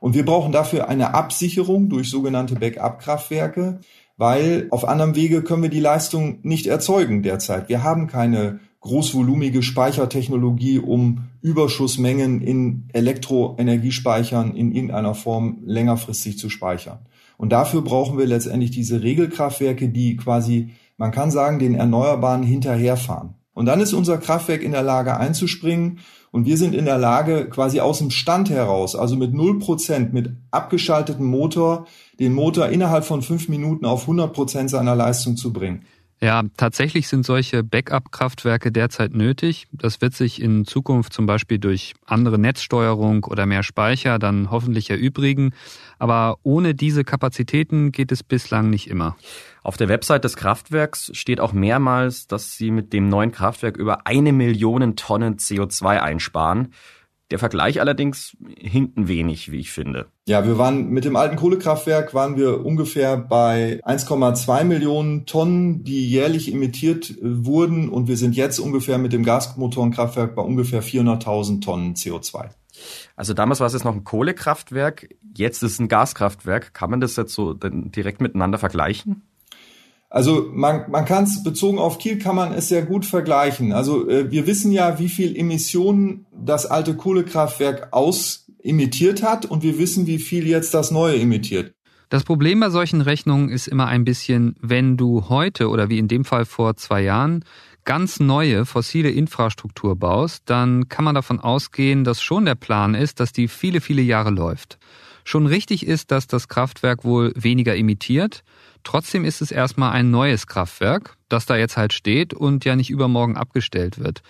Und 0.00 0.14
wir 0.14 0.24
brauchen 0.24 0.52
dafür 0.52 0.88
eine 0.88 1.14
Absicherung 1.14 1.88
durch 1.88 2.10
sogenannte 2.10 2.54
Backup-Kraftwerke, 2.54 3.80
weil 4.18 4.66
auf 4.70 4.86
anderem 4.86 5.14
Wege 5.14 5.42
können 5.42 5.62
wir 5.62 5.70
die 5.70 5.80
Leistung 5.80 6.38
nicht 6.42 6.66
erzeugen 6.66 7.22
derzeit. 7.22 7.68
Wir 7.68 7.82
haben 7.82 8.06
keine 8.06 8.60
großvolumige 8.80 9.62
Speichertechnologie, 9.62 10.78
um 10.78 11.24
Überschussmengen 11.42 12.40
in 12.40 12.84
Elektroenergiespeichern 12.92 14.54
in 14.54 14.72
irgendeiner 14.72 15.14
Form 15.14 15.58
längerfristig 15.64 16.38
zu 16.38 16.50
speichern. 16.50 16.98
Und 17.36 17.50
dafür 17.50 17.82
brauchen 17.82 18.18
wir 18.18 18.26
letztendlich 18.26 18.70
diese 18.70 19.02
Regelkraftwerke, 19.02 19.88
die 19.88 20.16
quasi, 20.16 20.70
man 20.96 21.12
kann 21.12 21.30
sagen, 21.30 21.58
den 21.58 21.74
Erneuerbaren 21.74 22.42
hinterherfahren. 22.42 23.34
Und 23.52 23.66
dann 23.66 23.80
ist 23.80 23.94
unser 23.94 24.18
Kraftwerk 24.18 24.62
in 24.62 24.72
der 24.72 24.82
Lage 24.82 25.16
einzuspringen 25.16 26.00
und 26.30 26.44
wir 26.44 26.58
sind 26.58 26.74
in 26.74 26.84
der 26.84 26.98
Lage, 26.98 27.48
quasi 27.48 27.80
aus 27.80 27.98
dem 27.98 28.10
Stand 28.10 28.50
heraus, 28.50 28.94
also 28.94 29.16
mit 29.16 29.32
0%, 29.32 30.12
mit 30.12 30.36
abgeschaltetem 30.50 31.24
Motor, 31.24 31.86
den 32.20 32.34
Motor 32.34 32.68
innerhalb 32.68 33.04
von 33.04 33.22
fünf 33.22 33.48
Minuten 33.48 33.86
auf 33.86 34.06
100% 34.06 34.68
seiner 34.68 34.94
Leistung 34.94 35.38
zu 35.38 35.54
bringen. 35.54 35.84
Ja, 36.18 36.44
tatsächlich 36.56 37.08
sind 37.08 37.26
solche 37.26 37.62
Backup-Kraftwerke 37.62 38.72
derzeit 38.72 39.12
nötig. 39.12 39.66
Das 39.70 40.00
wird 40.00 40.14
sich 40.14 40.40
in 40.40 40.64
Zukunft 40.64 41.12
zum 41.12 41.26
Beispiel 41.26 41.58
durch 41.58 41.92
andere 42.06 42.38
Netzsteuerung 42.38 43.24
oder 43.24 43.44
mehr 43.44 43.62
Speicher 43.62 44.18
dann 44.18 44.50
hoffentlich 44.50 44.88
erübrigen. 44.88 45.52
Aber 45.98 46.38
ohne 46.42 46.74
diese 46.74 47.04
Kapazitäten 47.04 47.92
geht 47.92 48.12
es 48.12 48.22
bislang 48.22 48.70
nicht 48.70 48.88
immer. 48.88 49.16
Auf 49.62 49.76
der 49.76 49.90
Website 49.90 50.24
des 50.24 50.36
Kraftwerks 50.36 51.10
steht 51.12 51.38
auch 51.38 51.52
mehrmals, 51.52 52.26
dass 52.26 52.56
sie 52.56 52.70
mit 52.70 52.94
dem 52.94 53.10
neuen 53.10 53.30
Kraftwerk 53.30 53.76
über 53.76 54.06
eine 54.06 54.32
Million 54.32 54.96
Tonnen 54.96 55.36
CO2 55.36 56.00
einsparen. 56.00 56.72
Der 57.30 57.38
Vergleich 57.38 57.80
allerdings 57.80 58.36
hinkt 58.56 58.96
ein 58.96 59.08
wenig, 59.08 59.52
wie 59.52 59.58
ich 59.58 59.70
finde. 59.70 60.06
Ja, 60.28 60.44
wir 60.44 60.58
waren 60.58 60.88
mit 60.88 61.04
dem 61.04 61.14
alten 61.14 61.36
Kohlekraftwerk 61.36 62.12
waren 62.12 62.36
wir 62.36 62.66
ungefähr 62.66 63.16
bei 63.16 63.80
1,2 63.84 64.64
Millionen 64.64 65.24
Tonnen, 65.24 65.84
die 65.84 66.10
jährlich 66.10 66.52
emittiert 66.52 67.10
äh, 67.10 67.16
wurden 67.22 67.88
und 67.88 68.08
wir 68.08 68.16
sind 68.16 68.34
jetzt 68.34 68.58
ungefähr 68.58 68.98
mit 68.98 69.12
dem 69.12 69.22
Gasmotorenkraftwerk 69.22 70.34
bei 70.34 70.42
ungefähr 70.42 70.82
400.000 70.82 71.60
Tonnen 71.62 71.94
CO2. 71.94 72.48
Also 73.14 73.34
damals 73.34 73.60
war 73.60 73.68
es 73.68 73.74
jetzt 73.74 73.84
noch 73.84 73.94
ein 73.94 74.02
Kohlekraftwerk, 74.02 75.14
jetzt 75.36 75.62
ist 75.62 75.74
es 75.74 75.78
ein 75.78 75.86
Gaskraftwerk. 75.86 76.74
Kann 76.74 76.90
man 76.90 77.00
das 77.00 77.14
jetzt 77.14 77.32
so 77.32 77.54
direkt 77.54 78.20
miteinander 78.20 78.58
vergleichen? 78.58 79.22
Also 80.08 80.48
man, 80.52 80.90
man 80.90 81.04
kann 81.04 81.24
es 81.24 81.44
bezogen 81.44 81.78
auf 81.78 81.98
Kiel 81.98 82.18
kann 82.18 82.34
man 82.34 82.52
es 82.52 82.68
sehr 82.68 82.82
gut 82.82 83.04
vergleichen. 83.04 83.72
Also 83.72 84.08
äh, 84.08 84.30
wir 84.30 84.48
wissen 84.48 84.72
ja, 84.72 84.98
wie 84.98 85.08
viel 85.08 85.36
Emissionen 85.36 86.26
das 86.32 86.66
alte 86.66 86.96
Kohlekraftwerk 86.96 87.88
ausemittiert 88.66 89.22
hat 89.22 89.46
und 89.46 89.62
wir 89.62 89.78
wissen, 89.78 90.06
wie 90.06 90.18
viel 90.18 90.46
jetzt 90.46 90.74
das 90.74 90.90
neue 90.90 91.18
emittiert. 91.18 91.72
Das 92.08 92.24
Problem 92.24 92.60
bei 92.60 92.70
solchen 92.70 93.00
Rechnungen 93.00 93.48
ist 93.48 93.66
immer 93.66 93.86
ein 93.86 94.04
bisschen, 94.04 94.54
wenn 94.60 94.96
du 94.96 95.28
heute 95.28 95.68
oder 95.68 95.88
wie 95.88 95.98
in 95.98 96.08
dem 96.08 96.24
Fall 96.24 96.44
vor 96.44 96.76
zwei 96.76 97.02
Jahren 97.02 97.44
ganz 97.84 98.20
neue 98.20 98.64
fossile 98.64 99.10
Infrastruktur 99.10 99.96
baust, 99.96 100.42
dann 100.46 100.88
kann 100.88 101.04
man 101.04 101.14
davon 101.14 101.40
ausgehen, 101.40 102.04
dass 102.04 102.20
schon 102.20 102.44
der 102.44 102.54
Plan 102.56 102.94
ist, 102.94 103.20
dass 103.20 103.32
die 103.32 103.48
viele, 103.48 103.80
viele 103.80 104.02
Jahre 104.02 104.30
läuft. 104.30 104.78
Schon 105.24 105.46
richtig 105.46 105.86
ist, 105.86 106.10
dass 106.12 106.26
das 106.26 106.48
Kraftwerk 106.48 107.04
wohl 107.04 107.32
weniger 107.36 107.76
emittiert, 107.76 108.44
Trotzdem 108.86 109.24
ist 109.24 109.42
es 109.42 109.50
erstmal 109.50 109.90
ein 109.90 110.12
neues 110.12 110.46
Kraftwerk, 110.46 111.16
das 111.28 111.44
da 111.44 111.56
jetzt 111.56 111.76
halt 111.76 111.92
steht 111.92 112.32
und 112.32 112.64
ja 112.64 112.76
nicht 112.76 112.88
übermorgen 112.88 113.36
abgestellt 113.36 113.98
wird. 113.98 114.22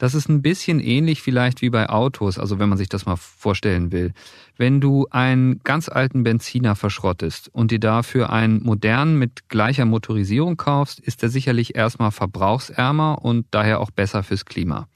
Das 0.00 0.14
ist 0.14 0.30
ein 0.30 0.40
bisschen 0.40 0.80
ähnlich 0.80 1.20
vielleicht 1.20 1.60
wie 1.60 1.68
bei 1.68 1.90
Autos, 1.90 2.38
also 2.38 2.58
wenn 2.58 2.70
man 2.70 2.78
sich 2.78 2.88
das 2.88 3.04
mal 3.04 3.16
vorstellen 3.16 3.92
will. 3.92 4.14
Wenn 4.56 4.80
du 4.80 5.06
einen 5.10 5.60
ganz 5.62 5.90
alten 5.90 6.22
Benziner 6.22 6.74
verschrottest 6.74 7.50
und 7.52 7.70
dir 7.70 7.80
dafür 7.80 8.30
einen 8.30 8.62
modernen 8.62 9.18
mit 9.18 9.50
gleicher 9.50 9.84
Motorisierung 9.84 10.56
kaufst, 10.56 11.00
ist 11.00 11.22
er 11.22 11.28
sicherlich 11.28 11.74
erstmal 11.74 12.12
verbrauchsärmer 12.12 13.22
und 13.22 13.44
daher 13.50 13.78
auch 13.78 13.90
besser 13.90 14.22
fürs 14.22 14.46
Klima. 14.46 14.88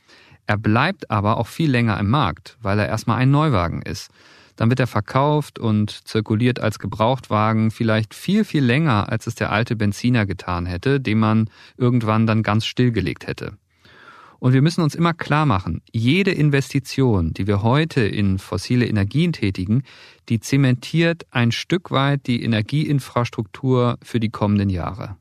Er 0.46 0.56
bleibt 0.56 1.10
aber 1.10 1.36
auch 1.36 1.48
viel 1.48 1.70
länger 1.70 2.00
im 2.00 2.08
Markt, 2.08 2.56
weil 2.62 2.78
er 2.78 2.88
erstmal 2.88 3.18
ein 3.18 3.30
Neuwagen 3.30 3.82
ist. 3.82 4.10
Dann 4.56 4.70
wird 4.70 4.80
er 4.80 4.86
verkauft 4.86 5.58
und 5.58 5.90
zirkuliert 6.08 6.60
als 6.60 6.78
Gebrauchtwagen 6.78 7.70
vielleicht 7.70 8.14
viel, 8.14 8.42
viel 8.42 8.64
länger, 8.64 9.10
als 9.10 9.26
es 9.26 9.34
der 9.34 9.52
alte 9.52 9.76
Benziner 9.76 10.24
getan 10.24 10.64
hätte, 10.64 10.98
den 10.98 11.18
man 11.18 11.50
irgendwann 11.76 12.26
dann 12.26 12.42
ganz 12.42 12.64
stillgelegt 12.64 13.26
hätte. 13.26 13.58
Und 14.44 14.52
wir 14.52 14.60
müssen 14.60 14.82
uns 14.82 14.94
immer 14.94 15.14
klar 15.14 15.46
machen, 15.46 15.80
jede 15.90 16.30
Investition, 16.30 17.32
die 17.32 17.46
wir 17.46 17.62
heute 17.62 18.02
in 18.02 18.38
fossile 18.38 18.84
Energien 18.84 19.32
tätigen, 19.32 19.84
die 20.28 20.38
zementiert 20.38 21.24
ein 21.30 21.50
Stück 21.50 21.90
weit 21.90 22.26
die 22.26 22.42
Energieinfrastruktur 22.42 23.96
für 24.02 24.20
die 24.20 24.28
kommenden 24.28 24.68
Jahre. 24.68 25.16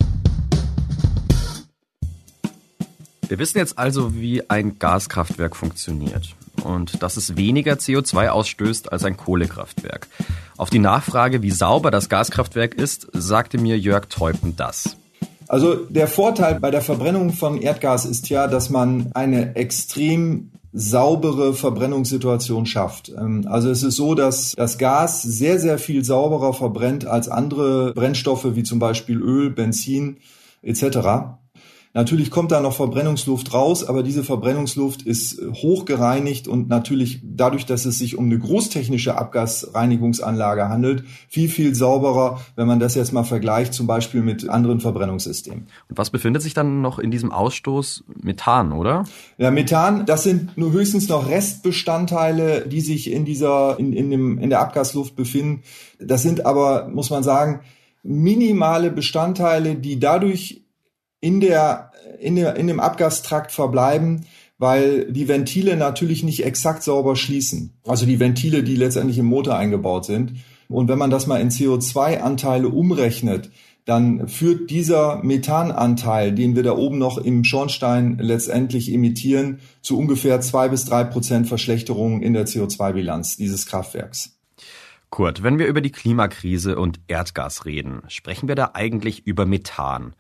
Wir 3.30 3.40
wissen 3.40 3.60
jetzt 3.60 3.80
also, 3.80 4.14
wie 4.14 4.50
ein 4.50 4.78
Gaskraftwerk 4.78 5.56
funktioniert 5.56 6.36
und 6.62 7.02
dass 7.02 7.16
es 7.16 7.38
weniger 7.38 7.76
CO2 7.76 8.28
ausstößt 8.28 8.92
als 8.92 9.06
ein 9.06 9.16
Kohlekraftwerk. 9.16 10.10
Auf 10.58 10.70
die 10.70 10.80
Nachfrage, 10.80 11.42
wie 11.42 11.52
sauber 11.52 11.92
das 11.92 12.10
Gaskraftwerk 12.10 12.74
ist, 12.74 13.08
sagte 13.14 13.58
mir 13.58 13.80
Jörg 13.80 14.08
Teupen 14.08 14.58
das. 14.58 14.98
Also 15.48 15.76
der 15.76 16.08
Vorteil 16.08 16.60
bei 16.60 16.72
der 16.72 16.82
Verbrennung 16.82 17.32
von 17.32 17.62
Erdgas 17.62 18.06
ist 18.06 18.30
ja, 18.30 18.48
dass 18.48 18.70
man 18.70 19.12
eine 19.14 19.56
extrem 19.56 20.52
saubere 20.74 21.54
Verbrennungssituation 21.54 22.66
schafft. 22.66 23.10
Ähm, 23.10 23.46
also 23.48 23.70
es 23.70 23.84
ist 23.84 23.96
so, 23.96 24.16
dass 24.16 24.54
das 24.58 24.78
Gas 24.78 25.22
sehr, 25.22 25.60
sehr 25.60 25.78
viel 25.78 26.04
sauberer 26.04 26.54
verbrennt 26.54 27.06
als 27.06 27.30
andere 27.30 27.94
Brennstoffe 27.94 28.56
wie 28.56 28.64
zum 28.64 28.80
Beispiel 28.80 29.22
Öl, 29.22 29.52
Benzin 29.52 30.18
etc. 30.64 31.38
Natürlich 31.96 32.32
kommt 32.32 32.52
da 32.52 32.60
noch 32.60 32.74
Verbrennungsluft 32.74 33.54
raus, 33.54 33.84
aber 33.84 34.02
diese 34.02 34.24
Verbrennungsluft 34.24 35.04
ist 35.04 35.38
äh, 35.38 35.52
hochgereinigt 35.52 36.48
und 36.48 36.68
natürlich 36.68 37.22
dadurch, 37.24 37.68
dass 37.68 37.86
es 37.86 38.00
sich 38.00 38.18
um 38.18 38.26
eine 38.26 38.40
großtechnische 38.40 39.16
Abgasreinigungsanlage 39.16 40.70
handelt, 40.70 41.04
viel, 41.30 41.50
viel 41.50 41.76
sauberer, 41.76 42.42
wenn 42.56 42.66
man 42.66 42.80
das 42.80 42.96
jetzt 42.96 43.14
mal 43.14 43.24
vergleicht, 43.24 43.76
zum 43.76 43.86
Beispiel 43.86 44.24
mit 44.24 44.50
anderen 44.50 44.80
Verbrennungssystemen. 44.80 45.68
Und 45.88 45.98
was 45.98 46.10
befindet 46.10 46.42
sich 46.42 46.56
dann 46.56 46.82
noch 46.82 46.98
in 46.98 47.12
diesem 47.12 47.32
Ausstoß? 47.32 48.06
Methan, 48.24 48.72
oder? 48.72 49.04
Ja, 49.38 49.52
Methan, 49.52 50.08
das 50.08 50.24
sind 50.24 50.58
nur 50.58 50.72
höchstens 50.72 51.08
noch 51.10 51.30
Restbestandteile, 51.30 52.68
die 52.68 52.82
sich 52.82 53.12
in 53.12 53.24
dieser, 53.24 53.78
in, 53.78 53.94
in, 53.94 54.10
dem, 54.10 54.40
in 54.40 54.50
der 54.50 54.62
Abgasluft 54.62 55.16
befinden. 55.16 55.62
Das 56.00 56.24
sind 56.24 56.48
aber, 56.48 56.88
muss 56.88 57.12
man 57.12 57.22
sagen, 57.22 57.60
minimale 58.02 58.90
Bestandteile, 58.90 59.76
die 59.76 60.00
dadurch 60.00 60.63
in 61.24 61.40
der, 61.40 61.92
in 62.20 62.36
der, 62.36 62.58
in 62.58 62.68
dem 62.68 62.82
Abgastrakt 62.82 63.54
verbleiben, 63.54 64.26
weil 64.58 65.10
die 65.10 65.30
Ventile 65.30 65.78
natürlich 65.78 66.22
nicht 66.22 66.46
exakt 66.46 66.84
sauber 66.84 67.16
schließen. 67.16 67.72
Also 67.88 68.06
die 68.06 68.20
Ventile, 68.20 68.62
die 68.62 68.76
letztendlich 68.76 69.18
im 69.20 69.28
Motor 69.28 69.56
eingebaut 69.56 70.04
sind. 70.04 70.34
Und 70.68 70.90
wenn 70.90 70.98
man 70.98 71.12
das 71.12 71.26
mal 71.26 71.40
in 71.40 71.50
CO2-Anteile 71.50 72.68
umrechnet, 72.68 73.52
dann 73.86 74.28
führt 74.28 74.70
dieser 74.70 75.24
Methananteil, 75.24 76.34
den 76.34 76.58
wir 76.58 76.64
da 76.64 76.76
oben 76.76 76.98
noch 76.98 77.18
im 77.18 77.46
Schornstein 77.46 78.18
letztendlich 78.20 78.92
emittieren, 78.92 79.60
zu 79.82 79.98
ungefähr 79.98 80.42
zwei 80.42 80.68
bis 80.68 80.84
drei 80.84 81.06
Prozent 81.06 81.48
Verschlechterung 81.48 82.22
in 82.22 82.34
der 82.34 82.48
CO2-Bilanz 82.48 83.38
dieses 83.38 83.66
Kraftwerks. 83.66 84.38
Kurt, 85.10 85.42
wenn 85.42 85.58
wir 85.58 85.68
über 85.68 85.80
die 85.80 85.92
Klimakrise 85.92 86.78
und 86.78 87.00
Erdgas 87.08 87.64
reden, 87.64 88.02
sprechen 88.10 88.50
wir 88.50 88.56
da 88.56 88.72
eigentlich 88.74 89.26
über 89.26 89.46
Methan. 89.46 90.16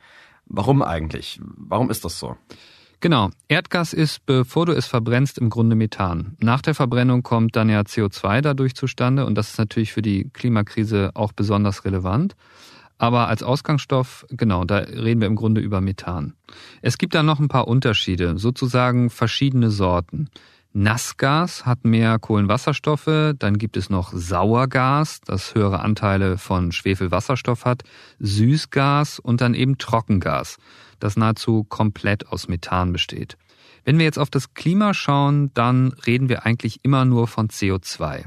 Warum 0.45 0.81
eigentlich? 0.81 1.39
Warum 1.41 1.89
ist 1.89 2.05
das 2.05 2.19
so? 2.19 2.35
Genau. 3.03 3.31
Erdgas 3.49 3.91
ist, 3.91 4.25
bevor 4.25 4.65
du 4.65 4.71
es 4.71 4.85
verbrennst, 4.85 5.37
im 5.37 5.49
Grunde 5.49 5.75
Methan. 5.75 6.37
Nach 6.39 6.61
der 6.61 6.73
Verbrennung 6.73 7.21
kommt 7.21 7.55
dann 7.57 7.67
ja 7.67 7.81
CO2 7.81 8.39
dadurch 8.39 8.75
zustande 8.75 9.25
und 9.25 9.35
das 9.35 9.49
ist 9.49 9.57
natürlich 9.57 9.91
für 9.91 10.01
die 10.01 10.29
Klimakrise 10.31 11.11
auch 11.13 11.33
besonders 11.33 11.83
relevant. 11.83 12.35
Aber 12.97 13.27
als 13.27 13.43
Ausgangsstoff, 13.43 14.25
genau, 14.29 14.63
da 14.63 14.77
reden 14.77 15.19
wir 15.19 15.27
im 15.27 15.35
Grunde 15.35 15.59
über 15.59 15.81
Methan. 15.81 16.35
Es 16.81 16.97
gibt 16.97 17.13
da 17.15 17.23
noch 17.23 17.41
ein 17.41 17.49
paar 17.49 17.67
Unterschiede, 17.67 18.37
sozusagen 18.37 19.09
verschiedene 19.09 19.69
Sorten. 19.69 20.29
Nassgas 20.75 21.67
hat 21.67 21.85
mehr 21.85 22.17
Kohlenwasserstoffe, 22.17 23.35
dann 23.37 23.59
gibt 23.59 23.77
es 23.77 23.91
noch 23.91 24.11
Sauergas, 24.11 25.21
das 25.21 25.53
höhere 25.53 25.81
Anteile 25.81 26.39
von 26.39 26.71
Schwefelwasserstoff 26.71 27.63
hat, 27.63 27.83
Süßgas 28.19 29.19
und 29.19 29.41
dann 29.41 29.53
eben 29.53 29.77
Trockengas, 29.77 30.57
das 30.99 31.15
nahezu 31.15 31.63
komplett 31.63 32.27
aus 32.27 32.47
Methan 32.47 32.91
besteht. 32.91 33.37
Wenn 33.85 33.99
wir 33.99 34.05
jetzt 34.05 34.17
auf 34.17 34.31
das 34.31 34.55
Klima 34.55 34.95
schauen, 34.95 35.51
dann 35.53 35.93
reden 36.07 36.27
wir 36.27 36.43
eigentlich 36.43 36.79
immer 36.81 37.05
nur 37.05 37.27
von 37.27 37.49
CO2. 37.49 38.23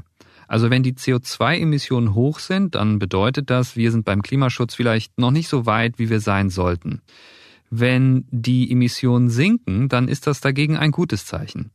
Also 0.47 0.69
wenn 0.69 0.83
die 0.83 0.93
CO2-Emissionen 0.93 2.13
hoch 2.13 2.39
sind, 2.39 2.75
dann 2.75 2.99
bedeutet 2.99 3.49
das, 3.49 3.75
wir 3.75 3.91
sind 3.91 4.05
beim 4.05 4.21
Klimaschutz 4.21 4.75
vielleicht 4.75 5.19
noch 5.19 5.31
nicht 5.31 5.49
so 5.49 5.65
weit, 5.65 5.99
wie 5.99 6.09
wir 6.09 6.21
sein 6.21 6.49
sollten. 6.49 7.01
Wenn 7.69 8.25
die 8.31 8.71
Emissionen 8.71 9.29
sinken, 9.29 9.89
dann 9.89 10.07
ist 10.07 10.27
das 10.27 10.39
dagegen 10.39 10.77
ein 10.77 10.91
gutes 10.91 11.25
Zeichen. 11.25 11.71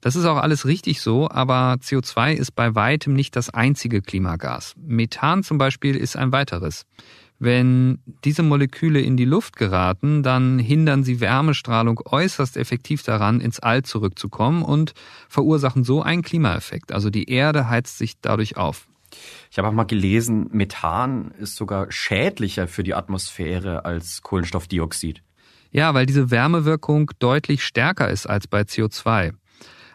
Das 0.00 0.14
ist 0.14 0.24
auch 0.26 0.36
alles 0.36 0.64
richtig 0.64 1.00
so, 1.00 1.28
aber 1.28 1.76
CO2 1.82 2.32
ist 2.34 2.52
bei 2.52 2.74
weitem 2.74 3.14
nicht 3.14 3.34
das 3.34 3.50
einzige 3.50 4.00
Klimagas. 4.00 4.74
Methan 4.76 5.42
zum 5.42 5.58
Beispiel 5.58 5.96
ist 5.96 6.16
ein 6.16 6.30
weiteres. 6.30 6.86
Wenn 7.40 8.00
diese 8.24 8.42
Moleküle 8.42 9.00
in 9.00 9.16
die 9.16 9.24
Luft 9.24 9.56
geraten, 9.56 10.24
dann 10.24 10.58
hindern 10.58 11.04
sie 11.04 11.20
Wärmestrahlung 11.20 12.00
äußerst 12.04 12.56
effektiv 12.56 13.02
daran, 13.04 13.40
ins 13.40 13.60
All 13.60 13.82
zurückzukommen 13.82 14.62
und 14.62 14.92
verursachen 15.28 15.84
so 15.84 16.02
einen 16.02 16.22
Klimaeffekt. 16.22 16.90
Also 16.90 17.10
die 17.10 17.30
Erde 17.30 17.68
heizt 17.68 17.98
sich 17.98 18.20
dadurch 18.20 18.56
auf. 18.56 18.88
Ich 19.50 19.58
habe 19.58 19.68
auch 19.68 19.72
mal 19.72 19.84
gelesen, 19.84 20.48
Methan 20.52 21.30
ist 21.38 21.56
sogar 21.56 21.90
schädlicher 21.90 22.66
für 22.66 22.82
die 22.82 22.94
Atmosphäre 22.94 23.84
als 23.84 24.22
Kohlenstoffdioxid. 24.22 25.22
Ja, 25.70 25.94
weil 25.94 26.06
diese 26.06 26.30
Wärmewirkung 26.30 27.10
deutlich 27.18 27.62
stärker 27.62 28.10
ist 28.10 28.26
als 28.26 28.46
bei 28.46 28.62
CO2. 28.62 29.32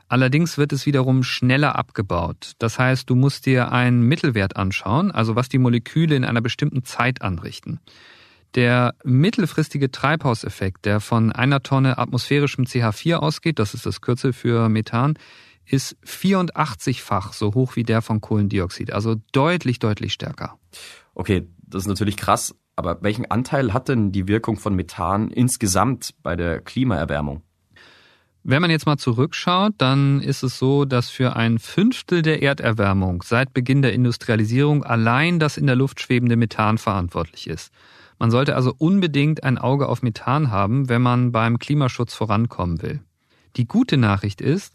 Allerdings 0.08 0.58
wird 0.58 0.74
es 0.74 0.86
wiederum 0.86 1.24
schneller 1.24 1.76
abgebaut. 1.76 2.54
Das 2.60 2.78
heißt, 2.78 3.10
du 3.10 3.16
musst 3.16 3.46
dir 3.46 3.72
einen 3.72 4.04
Mittelwert 4.04 4.56
anschauen, 4.56 5.12
also 5.12 5.36
was 5.36 5.50
die 5.50 5.58
Moleküle 5.58 6.16
in 6.16 6.26
einer 6.26 6.42
bestimmten 6.42 6.84
Zeit 6.84 7.22
anrichten. 7.22 7.80
Der 8.56 8.94
mittelfristige 9.04 9.90
Treibhauseffekt, 9.90 10.86
der 10.86 11.00
von 11.00 11.32
einer 11.32 11.64
Tonne 11.64 11.98
atmosphärischem 11.98 12.66
CH4 12.66 13.16
ausgeht, 13.16 13.58
das 13.58 13.74
ist 13.74 13.86
das 13.86 14.02
Kürzel 14.02 14.32
für 14.32 14.70
Methan, 14.70 15.16
ist 15.66 15.98
84-fach 16.06 17.34
so 17.34 17.54
hoch 17.56 17.76
wie 17.76 17.84
der 17.84 18.02
von 18.02 18.22
Kohlendioxid, 18.22 18.92
also 18.92 19.16
deutlich, 19.32 19.80
deutlich 19.80 20.14
stärker. 20.14 20.60
Okay, 21.16 21.48
das 21.58 21.84
ist 21.84 21.88
natürlich 21.88 22.18
krass, 22.18 22.56
aber 22.76 23.02
welchen 23.02 23.30
Anteil 23.32 23.74
hat 23.74 23.90
denn 23.90 24.12
die 24.12 24.28
Wirkung 24.28 24.58
von 24.58 24.76
Methan 24.76 25.30
insgesamt 25.30 26.14
bei 26.22 26.36
der 26.36 26.60
Klimaerwärmung? 26.60 27.42
Wenn 28.46 28.62
man 28.62 28.72
jetzt 28.72 28.86
mal 28.86 28.98
zurückschaut, 28.98 29.76
dann 29.78 30.20
ist 30.20 30.44
es 30.44 30.60
so, 30.60 30.84
dass 30.84 31.10
für 31.10 31.38
ein 31.38 31.60
Fünftel 31.60 32.22
der 32.22 32.44
Erderwärmung 32.44 33.24
seit 33.24 33.54
Beginn 33.54 33.82
der 33.82 33.94
Industrialisierung 33.94 34.84
allein 34.84 35.40
das 35.40 35.56
in 35.56 35.66
der 35.66 35.78
Luft 35.78 36.02
schwebende 36.02 36.36
Methan 36.36 36.78
verantwortlich 36.78 37.48
ist. 37.48 37.72
Man 38.20 38.32
sollte 38.32 38.58
also 38.58 38.74
unbedingt 38.78 39.46
ein 39.46 39.58
Auge 39.58 39.88
auf 39.88 40.02
Methan 40.02 40.52
haben, 40.52 40.90
wenn 40.90 41.02
man 41.02 41.32
beim 41.32 41.58
Klimaschutz 41.58 42.14
vorankommen 42.14 42.82
will. 42.82 43.00
Die 43.56 43.66
gute 43.66 43.96
Nachricht 43.96 44.42
ist, 44.42 44.74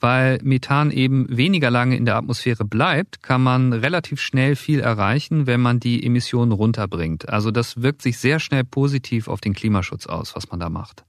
weil 0.00 0.38
Methan 0.42 0.90
eben 0.90 1.26
weniger 1.28 1.70
lange 1.70 1.98
in 1.98 2.06
der 2.06 2.16
Atmosphäre 2.16 2.64
bleibt, 2.64 3.22
kann 3.22 3.42
man 3.42 3.74
relativ 3.74 4.22
schnell 4.22 4.56
viel 4.56 4.80
erreichen, 4.80 5.46
wenn 5.46 5.60
man 5.60 5.78
die 5.78 6.06
Emissionen 6.06 6.52
runterbringt. 6.52 7.28
Also 7.28 7.50
das 7.50 7.82
wirkt 7.82 8.00
sich 8.00 8.16
sehr 8.16 8.40
schnell 8.40 8.64
positiv 8.64 9.28
auf 9.28 9.42
den 9.42 9.52
Klimaschutz 9.52 10.06
aus, 10.06 10.34
was 10.34 10.50
man 10.50 10.58
da 10.58 10.70
macht. 10.70 11.04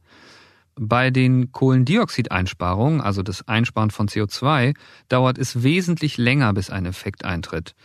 Bei 0.75 1.09
den 1.09 1.51
Kohlendioxideinsparungen, 1.51 3.01
also 3.01 3.23
das 3.23 3.47
Einsparen 3.47 3.91
von 3.91 4.07
CO2, 4.07 4.73
dauert 5.09 5.37
es 5.37 5.63
wesentlich 5.63 6.17
länger, 6.17 6.53
bis 6.53 6.69
ein 6.69 6.85
Effekt 6.85 7.25
eintritt. 7.25 7.75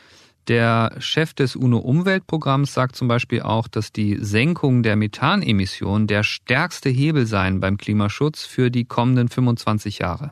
Der 0.48 0.94
Chef 1.00 1.34
des 1.34 1.56
UNO-Umweltprogramms 1.56 2.72
sagt 2.72 2.94
zum 2.94 3.08
Beispiel 3.08 3.42
auch, 3.42 3.66
dass 3.66 3.92
die 3.92 4.16
Senkung 4.20 4.84
der 4.84 4.94
Methanemissionen 4.94 6.06
der 6.06 6.22
stärkste 6.22 6.88
Hebel 6.88 7.26
sein 7.26 7.58
beim 7.58 7.76
Klimaschutz 7.76 8.44
für 8.44 8.70
die 8.70 8.84
kommenden 8.84 9.28
25 9.28 9.98
Jahre. 9.98 10.30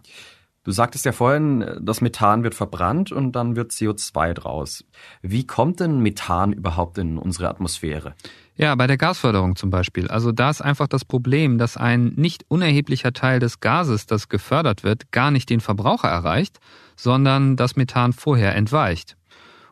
Du 0.63 0.71
sagtest 0.71 1.05
ja 1.05 1.13
vorhin, 1.13 1.79
das 1.81 2.01
Methan 2.01 2.43
wird 2.43 2.55
verbrannt 2.55 3.13
und 3.13 3.33
dann 3.33 3.55
wird 3.57 3.73
CO2 3.73 4.33
draus. 4.33 4.85
Wie 5.21 5.47
kommt 5.47 5.81
denn 5.81 5.99
Methan 5.99 6.53
überhaupt 6.53 6.97
in 6.97 7.19
unsere 7.19 7.51
Atmosphäre? 7.51 8.15
Ja, 8.57 8.75
bei 8.77 8.87
der 8.87 8.97
Gasförderung 8.97 9.57
zum 9.57 9.71
Beispiel. 9.71 10.07
Also 10.09 10.31
da 10.31 10.49
ist 10.49 10.61
einfach 10.61 10.87
das 10.87 11.05
Problem, 11.05 11.59
dass 11.59 11.77
ein 11.77 12.13
nicht 12.15 12.45
unerheblicher 12.49 13.13
Teil 13.13 13.41
des 13.41 13.59
Gases, 13.59 14.07
das 14.07 14.29
gefördert 14.29 14.85
wird, 14.85 15.11
gar 15.11 15.33
nicht 15.33 15.51
den 15.51 15.61
Verbraucher 15.61 16.09
erreicht, 16.09 16.61
sondern 16.95 17.57
das 17.57 17.75
Methan 17.75 18.13
vorher 18.13 18.55
entweicht. 18.55 19.17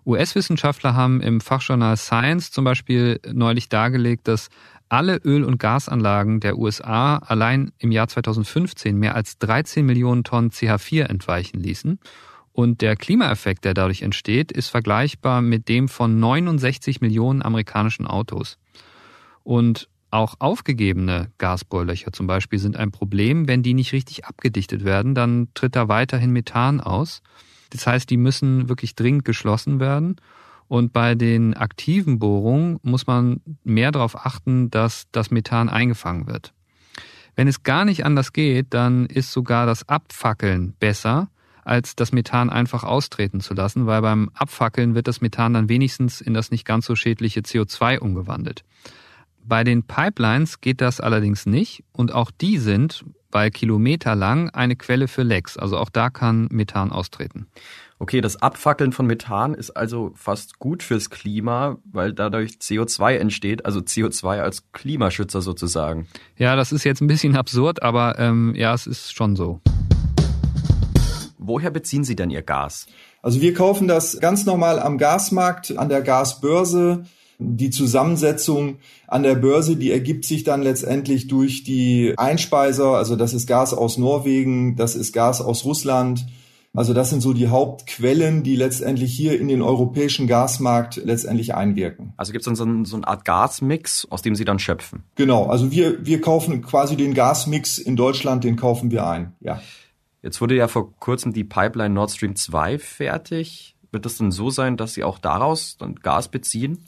US-Wissenschaftler 0.05 0.95
haben 0.95 1.21
im 1.21 1.41
Fachjournal 1.41 1.97
Science 1.97 2.51
zum 2.51 2.65
Beispiel 2.65 3.21
neulich 3.33 3.69
dargelegt, 3.69 4.27
dass 4.27 4.49
alle 4.89 5.17
Öl- 5.19 5.45
und 5.45 5.59
Gasanlagen 5.59 6.41
der 6.41 6.59
USA 6.59 7.19
allein 7.19 7.71
im 7.79 7.93
Jahr 7.93 8.09
2015 8.09 8.97
mehr 8.97 9.15
als 9.15 9.39
13 9.39 9.87
Millionen 9.87 10.25
Tonnen 10.25 10.51
CH4 10.51 11.05
entweichen 11.05 11.61
ließen 11.61 12.01
und 12.53 12.83
der 12.83 12.97
Klimaeffekt, 12.97 13.65
der 13.65 13.75
dadurch 13.75 14.03
entsteht, 14.03 14.53
ist 14.53 14.69
vergleichbar 14.69 15.41
mit 15.41 15.69
dem 15.69 15.89
von 15.89 16.21
69 16.21 17.01
Millionen 17.01 17.43
amerikanischen 17.43 18.07
Autos. 18.07 18.59
Und 19.43 19.89
auch 20.11 20.35
aufgegebene 20.41 21.31
Gasbohrlöcher 21.39 22.13
zum 22.13 22.27
Beispiel 22.27 22.59
sind 22.59 22.77
ein 22.77 22.91
Problem. 22.91 23.49
Wenn 23.49 23.63
die 23.63 23.75
nicht 23.75 23.93
richtig 23.93 24.27
abgedichtet 24.27 24.85
werden, 24.85 25.15
dann 25.15 25.49
tritt 25.55 25.75
da 25.75 25.89
weiterhin 25.89 26.33
Methan 26.33 26.81
aus. 26.81 27.23
Das 27.71 27.87
heißt, 27.87 28.11
die 28.11 28.19
müssen 28.19 28.69
wirklich 28.69 28.95
dringend 28.95 29.25
geschlossen 29.25 29.81
werden. 29.81 30.17
Und 30.69 30.93
bei 30.93 31.15
den 31.15 31.55
aktiven 31.55 32.19
Bohrungen 32.19 32.79
muss 32.83 33.07
man 33.07 33.41
mehr 33.65 33.91
darauf 33.91 34.27
achten, 34.27 34.71
dass 34.71 35.07
das 35.13 35.31
Methan 35.31 35.69
eingefangen 35.69 36.27
wird. 36.27 36.53
Wenn 37.35 37.49
es 37.49 37.63
gar 37.63 37.85
nicht 37.85 38.05
anders 38.05 38.33
geht, 38.33 38.75
dann 38.75 39.07
ist 39.07 39.33
sogar 39.33 39.65
das 39.65 39.89
Abfackeln 39.89 40.75
besser, 40.79 41.31
als 41.65 41.97
das 41.97 42.13
Methan 42.13 42.51
einfach 42.51 42.85
austreten 42.85 43.41
zu 43.41 43.55
lassen, 43.55 43.87
weil 43.87 44.03
beim 44.03 44.31
Abfackeln 44.35 44.95
wird 44.95 45.09
das 45.09 45.21
Methan 45.21 45.55
dann 45.55 45.69
wenigstens 45.69 46.21
in 46.21 46.35
das 46.35 46.51
nicht 46.51 46.67
ganz 46.67 46.87
so 46.87 46.97
schädliche 46.97 47.41
CO2 47.41 47.99
umgewandelt. 47.99 48.65
Bei 49.45 49.65
den 49.65 49.83
Pipelines 49.83 50.61
geht 50.61 50.81
das 50.81 51.01
allerdings 51.01 51.47
nicht 51.47 51.83
und 51.93 52.15
auch 52.15 52.31
die 52.31 52.59
sind, 52.59 53.05
weil 53.33 53.51
kilometerlang, 53.51 54.51
eine 54.51 54.77
Quelle 54.77 55.09
für 55.09 55.23
Lecks. 55.23 55.57
Also 55.57 55.79
auch 55.79 55.91
da 55.91 56.11
kann 56.11 56.49
Methan 56.51 56.93
austreten. 56.93 57.47
Okay, 57.99 58.21
das 58.21 58.43
Abfackeln 58.43 58.93
von 58.93 59.07
Methan 59.07 59.55
ist 59.55 59.71
also 59.71 60.13
fast 60.15 60.59
gut 60.59 60.83
fürs 60.83 61.11
Klima, 61.11 61.79
weil 61.85 62.13
dadurch 62.13 62.53
CO2 62.61 63.17
entsteht, 63.17 63.65
also 63.65 63.81
CO2 63.81 64.41
als 64.41 64.71
Klimaschützer 64.73 65.41
sozusagen. 65.41 66.09
Ja, 66.37 66.57
das 66.57 66.73
ist 66.73 66.85
jetzt 66.85 67.01
ein 67.01 67.07
bisschen 67.07 67.37
absurd, 67.37 67.83
aber 67.83 68.19
ähm, 68.19 68.55
ja, 68.57 68.75
es 68.75 68.87
ist 68.87 69.15
schon 69.15 69.37
so. 69.37 69.61
Woher 71.39 71.71
beziehen 71.71 72.05
Sie 72.05 72.15
denn 72.15 72.31
Ihr 72.31 72.43
Gas? 72.43 72.87
Also 73.23 73.41
wir 73.41 73.55
kaufen 73.55 73.89
das 73.89 74.21
ganz 74.21 74.47
normal 74.47 74.79
am 74.79 74.99
Gasmarkt, 74.99 75.77
an 75.77 75.89
der 75.89 76.03
Gasbörse. 76.03 77.05
Die 77.45 77.71
Zusammensetzung 77.71 78.77
an 79.09 79.23
der 79.23 79.35
Börse, 79.35 79.77
die 79.77 79.91
ergibt 79.91 80.25
sich 80.25 80.45
dann 80.45 80.63
letztendlich 80.63 81.29
durch 81.29 81.65
die 81.65 82.15
Einspeiser. 82.17 82.97
Also 82.97 83.17
das 83.17 83.35
ist 83.35 83.47
Gas 83.47 83.75
aus 83.75 83.99
Norwegen, 83.99 84.77
das 84.77 84.95
ist 84.95 85.13
Gas 85.13 85.41
aus 85.41 85.65
Russland. 85.65 86.27
Also 86.75 86.95
das 86.95 87.11
sind 87.11 87.21
so 87.21 87.35
die 87.35 87.49
Hauptquellen, 87.49 88.43
die 88.43 88.57
letztendlich 88.57 89.13
hier 89.13 89.39
in 89.39 89.49
den 89.49 89.61
europäischen 89.61 90.27
Gasmarkt 90.27 90.97
letztendlich 91.05 91.55
einwirken. 91.55 92.15
Also 92.17 92.33
gibt 92.33 92.43
es 92.43 92.47
dann 92.47 92.57
so, 92.57 92.65
ein, 92.65 92.85
so 92.87 92.97
eine 92.97 93.07
Art 93.07 93.27
Gasmix, 93.27 94.07
aus 94.09 94.23
dem 94.23 94.35
Sie 94.35 94.47
dann 94.47 94.59
schöpfen? 94.59 95.03
Genau, 95.17 95.47
also 95.47 95.71
wir, 95.71 96.07
wir 96.07 96.23
kaufen 96.23 96.63
quasi 96.63 96.97
den 96.97 97.13
Gasmix 97.13 97.77
in 97.77 97.97
Deutschland, 97.97 98.45
den 98.45 98.57
kaufen 98.57 98.91
wir 98.91 99.07
ein, 99.07 99.35
ja. 99.41 99.61
Jetzt 100.23 100.41
wurde 100.41 100.55
ja 100.55 100.69
vor 100.69 100.95
kurzem 100.99 101.33
die 101.33 101.45
Pipeline 101.45 101.93
Nord 101.93 102.13
Stream 102.13 102.37
2 102.37 102.79
fertig. 102.79 103.77
Wird 103.91 104.07
es 104.07 104.17
denn 104.17 104.31
so 104.31 104.49
sein, 104.49 104.77
dass 104.77 104.95
Sie 104.95 105.05
auch 105.05 105.19
daraus 105.19 105.77
dann 105.77 105.97
Gas 105.97 106.29
beziehen? 106.29 106.79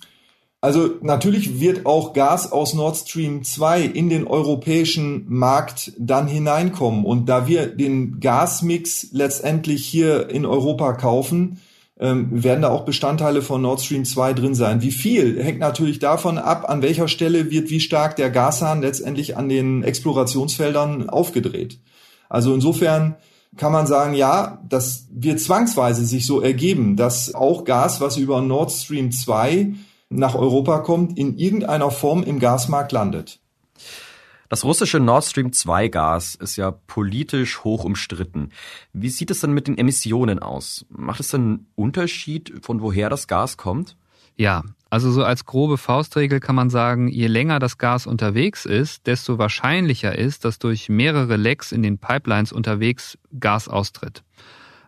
Also 0.65 0.93
natürlich 1.03 1.61
wird 1.61 1.85
auch 1.85 2.15
Gas 2.15 2.51
aus 2.51 2.73
Nord 2.73 2.97
Stream 2.97 3.45
2 3.45 3.83
in 3.83 4.09
den 4.09 4.27
europäischen 4.27 5.27
Markt 5.29 5.93
dann 5.99 6.27
hineinkommen. 6.27 7.05
Und 7.05 7.29
da 7.29 7.47
wir 7.47 7.67
den 7.67 8.19
Gasmix 8.19 9.09
letztendlich 9.13 9.85
hier 9.85 10.31
in 10.31 10.47
Europa 10.47 10.95
kaufen, 10.95 11.61
ähm, 12.01 12.29
werden 12.31 12.63
da 12.63 12.71
auch 12.71 12.87
Bestandteile 12.87 13.43
von 13.43 13.61
Nord 13.61 13.83
Stream 13.83 14.07
2 14.07 14.33
drin 14.33 14.55
sein. 14.55 14.81
Wie 14.81 14.91
viel 14.91 15.39
hängt 15.45 15.59
natürlich 15.59 15.99
davon 15.99 16.39
ab, 16.39 16.67
an 16.67 16.81
welcher 16.81 17.09
Stelle 17.09 17.51
wird 17.51 17.69
wie 17.69 17.81
stark 17.81 18.17
der 18.17 18.31
Gashahn 18.31 18.81
letztendlich 18.81 19.37
an 19.37 19.51
den 19.51 19.83
Explorationsfeldern 19.83 21.11
aufgedreht. 21.11 21.79
Also 22.31 22.55
insofern 22.55 23.17
kann 23.59 23.73
man 23.73 23.87
sagen, 23.87 24.15
ja, 24.15 24.63
das 24.67 25.09
wird 25.13 25.41
zwangsweise 25.41 26.07
sich 26.07 26.25
so 26.25 26.41
ergeben, 26.41 26.97
dass 26.97 27.35
auch 27.35 27.65
Gas, 27.65 28.01
was 28.01 28.17
über 28.17 28.41
Nord 28.41 28.73
Stream 28.73 29.13
2 29.13 29.75
nach 30.11 30.35
Europa 30.35 30.79
kommt, 30.81 31.19
in 31.19 31.37
irgendeiner 31.37 31.91
Form 31.91 32.23
im 32.23 32.39
Gasmarkt 32.39 32.93
landet. 32.93 33.41
Das 34.49 34.65
russische 34.65 35.01
Nord 35.01 35.25
Stream 35.25 35.53
2 35.53 35.89
Gas 35.89 36.35
ist 36.35 36.57
ja 36.57 36.71
politisch 36.71 37.65
hoch 37.65 37.85
umstritten. 37.85 38.51
Wie 38.93 39.09
sieht 39.09 39.31
es 39.31 39.41
denn 39.41 39.53
mit 39.53 39.67
den 39.67 39.79
Emissionen 39.79 40.39
aus? 40.39 40.87
Macht 40.91 41.21
es 41.21 41.29
denn 41.29 41.41
einen 41.41 41.67
Unterschied, 41.75 42.53
von 42.63 42.81
woher 42.81 43.09
das 43.09 43.27
Gas 43.27 43.57
kommt? 43.57 43.97
Ja, 44.37 44.63
also 44.91 45.11
so 45.11 45.25
als 45.25 45.45
grobe 45.45 45.79
Faustregel 45.79 46.41
kann 46.41 46.55
man 46.55 46.71
sagen, 46.71 47.09
je 47.09 47.27
länger 47.27 47.59
das 47.59 47.79
Gas 47.79 48.07
unterwegs 48.07 48.65
ist, 48.65 49.07
desto 49.07 49.39
wahrscheinlicher 49.39 50.17
ist, 50.17 50.45
dass 50.45 50.59
durch 50.59 50.89
mehrere 50.89 51.37
Lecks 51.37 51.73
in 51.73 51.83
den 51.83 51.99
Pipelines 51.99 52.53
unterwegs 52.53 53.19
Gas 53.39 53.69
austritt. 53.69 54.23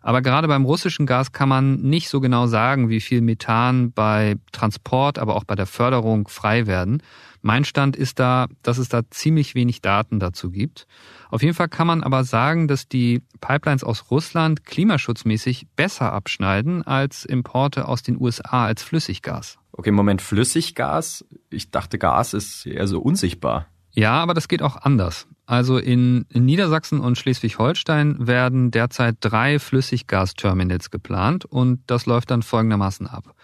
Aber 0.07 0.23
gerade 0.23 0.47
beim 0.47 0.65
russischen 0.65 1.05
Gas 1.05 1.33
kann 1.33 1.49
man 1.49 1.81
nicht 1.81 2.11
so 2.11 2.21
genau 2.21 2.47
sagen, 2.47 2.89
wie 2.89 3.01
viel 3.01 3.21
Methan 3.21 3.91
bei 3.91 4.37
Transport, 4.53 5.19
aber 5.19 5.35
auch 5.35 5.43
bei 5.43 5.57
der 5.57 5.67
Förderung 5.67 6.29
frei 6.29 6.69
werden. 6.69 7.03
Mein 7.43 7.65
Stand 7.65 7.97
ist 7.97 8.21
da, 8.21 8.47
dass 8.63 8.79
es 8.79 8.89
da 8.89 9.01
ziemlich 9.11 9.57
wenig 9.57 9.81
Daten 9.81 10.21
dazu 10.21 10.53
gibt. 10.53 10.87
Auf 11.29 11.43
jeden 11.43 11.55
Fall 11.55 11.69
kann 11.69 11.89
man 11.89 12.05
aber 12.05 12.23
sagen, 12.23 12.69
dass 12.69 12.87
die 12.87 13.21
Pipelines 13.41 13.83
aus 13.83 14.09
Russland 14.13 14.65
klimaschutzmäßig 14.65 15.67
besser 15.75 16.13
abschneiden 16.13 16.87
als 16.87 17.25
Importe 17.25 17.89
aus 17.89 18.05
den 18.05 18.17
USA 18.17 18.65
als 18.65 18.85
Flüssiggas. 18.85 19.59
Okay, 19.73 19.91
Moment, 19.91 20.23
Flüssiggas? 20.23 21.25
Ich 21.51 21.73
dachte, 21.73 21.99
Gas 21.99 22.33
ist 22.33 22.65
eher 22.65 22.87
so 22.87 23.01
unsichtbar. 23.01 23.67
Ja, 23.91 24.23
aber 24.23 24.35
das 24.35 24.47
geht 24.47 24.63
auch 24.63 24.77
anders. 24.77 25.27
Also 25.47 25.79
in, 25.79 26.27
Niedersachsen 26.33 27.01
und 27.01 27.17
Schleswig-Holstein 27.17 28.27
werden 28.27 28.73
derzeit 28.73 29.17
drei 29.21 29.61
Flüssiggasterminals 29.61 30.91
geplant 30.91 31.45
und 31.45 31.81
das 31.87 32.07
läuft 32.07 32.33
dann 32.33 32.43
folgendermaßen 32.43 33.07
ab. 33.07 33.35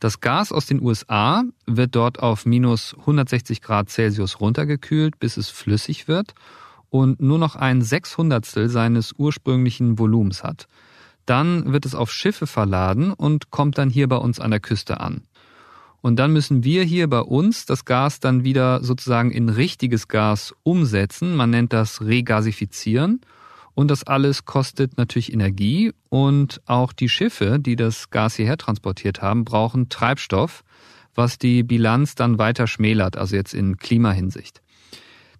Das 0.00 0.20
Gas 0.20 0.52
aus 0.52 0.66
den 0.66 0.82
USA 0.82 1.44
wird 1.66 1.94
dort 1.94 2.18
auf 2.18 2.46
minus 2.46 2.96
160 2.98 3.60
Grad 3.60 3.90
Celsius 3.90 4.40
runtergekühlt, 4.40 5.18
bis 5.18 5.36
es 5.36 5.50
flüssig 5.50 6.08
wird 6.08 6.34
und 6.90 7.20
nur 7.20 7.38
noch 7.38 7.56
ein 7.56 7.82
Sechshundertstel 7.82 8.68
seines 8.68 9.12
ursprünglichen 9.16 9.98
Volumens 9.98 10.42
hat. 10.42 10.66
Dann 11.26 11.72
wird 11.72 11.86
es 11.86 11.94
auf 11.94 12.10
Schiffe 12.12 12.46
verladen 12.46 13.12
und 13.12 13.50
kommt 13.50 13.78
dann 13.78 13.90
hier 13.90 14.08
bei 14.08 14.16
uns 14.16 14.40
an 14.40 14.50
der 14.50 14.60
Küste 14.60 15.00
an. 15.00 15.22
Und 16.04 16.16
dann 16.16 16.34
müssen 16.34 16.64
wir 16.64 16.84
hier 16.84 17.08
bei 17.08 17.20
uns 17.20 17.64
das 17.64 17.86
Gas 17.86 18.20
dann 18.20 18.44
wieder 18.44 18.84
sozusagen 18.84 19.30
in 19.30 19.48
richtiges 19.48 20.06
Gas 20.06 20.54
umsetzen. 20.62 21.34
Man 21.34 21.48
nennt 21.48 21.72
das 21.72 22.02
Regasifizieren. 22.02 23.22
Und 23.72 23.90
das 23.90 24.04
alles 24.04 24.44
kostet 24.44 24.98
natürlich 24.98 25.32
Energie. 25.32 25.94
Und 26.10 26.60
auch 26.66 26.92
die 26.92 27.08
Schiffe, 27.08 27.58
die 27.58 27.74
das 27.74 28.10
Gas 28.10 28.36
hierher 28.36 28.58
transportiert 28.58 29.22
haben, 29.22 29.46
brauchen 29.46 29.88
Treibstoff, 29.88 30.62
was 31.14 31.38
die 31.38 31.62
Bilanz 31.62 32.14
dann 32.14 32.36
weiter 32.36 32.66
schmälert, 32.66 33.16
also 33.16 33.34
jetzt 33.34 33.54
in 33.54 33.78
Klimahinsicht. 33.78 34.60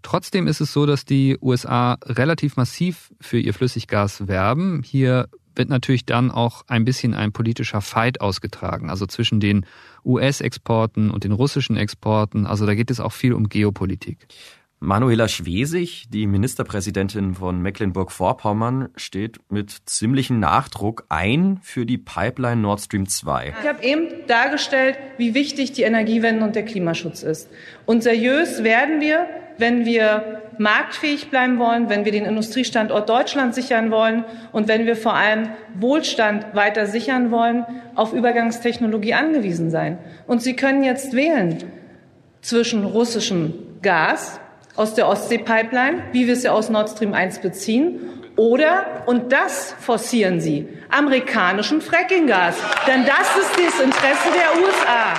Trotzdem 0.01 0.47
ist 0.47 0.63
es 0.63 0.73
so, 0.73 0.87
dass 0.87 1.05
die 1.05 1.37
USA 1.43 1.99
relativ 2.07 2.57
massiv 2.57 3.13
für 3.21 3.39
ihr 3.39 3.53
Flüssiggas 3.53 4.29
werben. 4.29 4.83
Hier 4.83 5.29
wird 5.57 5.69
natürlich 5.69 6.07
dann 6.07 6.31
auch 6.31 6.65
ein 6.69 6.85
bisschen 6.85 7.15
ein 7.15 7.33
politischer 7.33 7.81
Fight 7.81 8.21
ausgetragen, 8.21 8.91
also 8.91 9.07
zwischen 9.07 9.41
den 9.41 9.67
US-Exporten 10.05 11.11
und 11.11 11.25
den 11.25 11.33
russischen 11.33 11.77
Exporten. 11.77 12.47
Also 12.47 12.67
da 12.67 12.75
geht 12.75 12.91
es 12.91 13.01
auch 13.01 13.13
viel 13.13 13.33
um 13.33 13.49
Geopolitik. 13.49 14.27
Manuela 14.81 15.29
Schwesig, 15.29 16.11
die 16.11 16.27
Ministerpräsidentin 16.27 17.35
von 17.35 17.63
Mecklenburg-Vorpommern, 17.63 18.91
steht 18.97 19.39
mit 19.49 19.71
ziemlichem 19.87 20.39
Nachdruck 20.39 21.07
ein 21.09 21.59
für 21.63 21.87
die 21.87 21.97
Pipeline 21.97 22.61
Nord 22.61 22.83
Stream 22.83 23.09
2. 23.09 23.55
Ich 23.63 23.69
habe 23.69 23.83
eben 23.83 24.09
dargestellt, 24.27 24.99
wie 25.17 25.33
wichtig 25.33 25.73
die 25.73 25.83
Energiewende 25.83 26.45
und 26.45 26.55
der 26.55 26.67
Klimaschutz 26.67 27.23
ist. 27.23 27.49
Und 27.87 28.03
seriös 28.03 28.63
werden 28.63 29.01
wir, 29.01 29.27
wenn 29.59 29.85
wir 29.85 30.43
marktfähig 30.59 31.31
bleiben 31.31 31.59
wollen, 31.59 31.89
wenn 31.89 32.05
wir 32.05 32.13
den 32.13 32.25
Industriestandort 32.25 33.09
Deutschland 33.09 33.55
sichern 33.55 33.91
wollen 33.91 34.25
und 34.53 34.69
wenn 34.69 34.87
wir 34.87 34.97
vor 34.97 35.15
allem 35.15 35.51
Wohlstand 35.79 36.55
weiter 36.55 36.87
sichern 36.87 37.31
wollen, 37.31 37.65
auf 37.95 38.13
Übergangstechnologie 38.13 39.15
angewiesen 39.15 39.71
sein. 39.71 39.99
Und 40.27 40.43
Sie 40.43 40.55
können 40.55 40.85
jetzt 40.85 41.15
wählen 41.15 41.59
zwischen 42.41 42.85
russischem 42.85 43.55
Gas, 43.83 44.41
aus 44.77 44.95
der 44.95 45.09
Ostsee-Pipeline, 45.09 46.03
wie 46.13 46.27
wir 46.27 46.35
es 46.35 46.43
ja 46.43 46.53
aus 46.53 46.69
Nord 46.69 46.91
Stream 46.91 47.15
1 47.15 47.39
beziehen, 47.39 48.01
oder, 48.37 49.05
und 49.07 49.31
das 49.31 49.75
forcieren 49.79 50.41
sie, 50.41 50.69
amerikanischem 50.91 51.81
Frackinggas. 51.81 52.57
Denn 52.87 53.05
das 53.07 53.37
ist 53.37 53.53
das 53.53 53.81
Interesse 53.81 54.29
der 54.35 54.61
USA. 54.61 55.15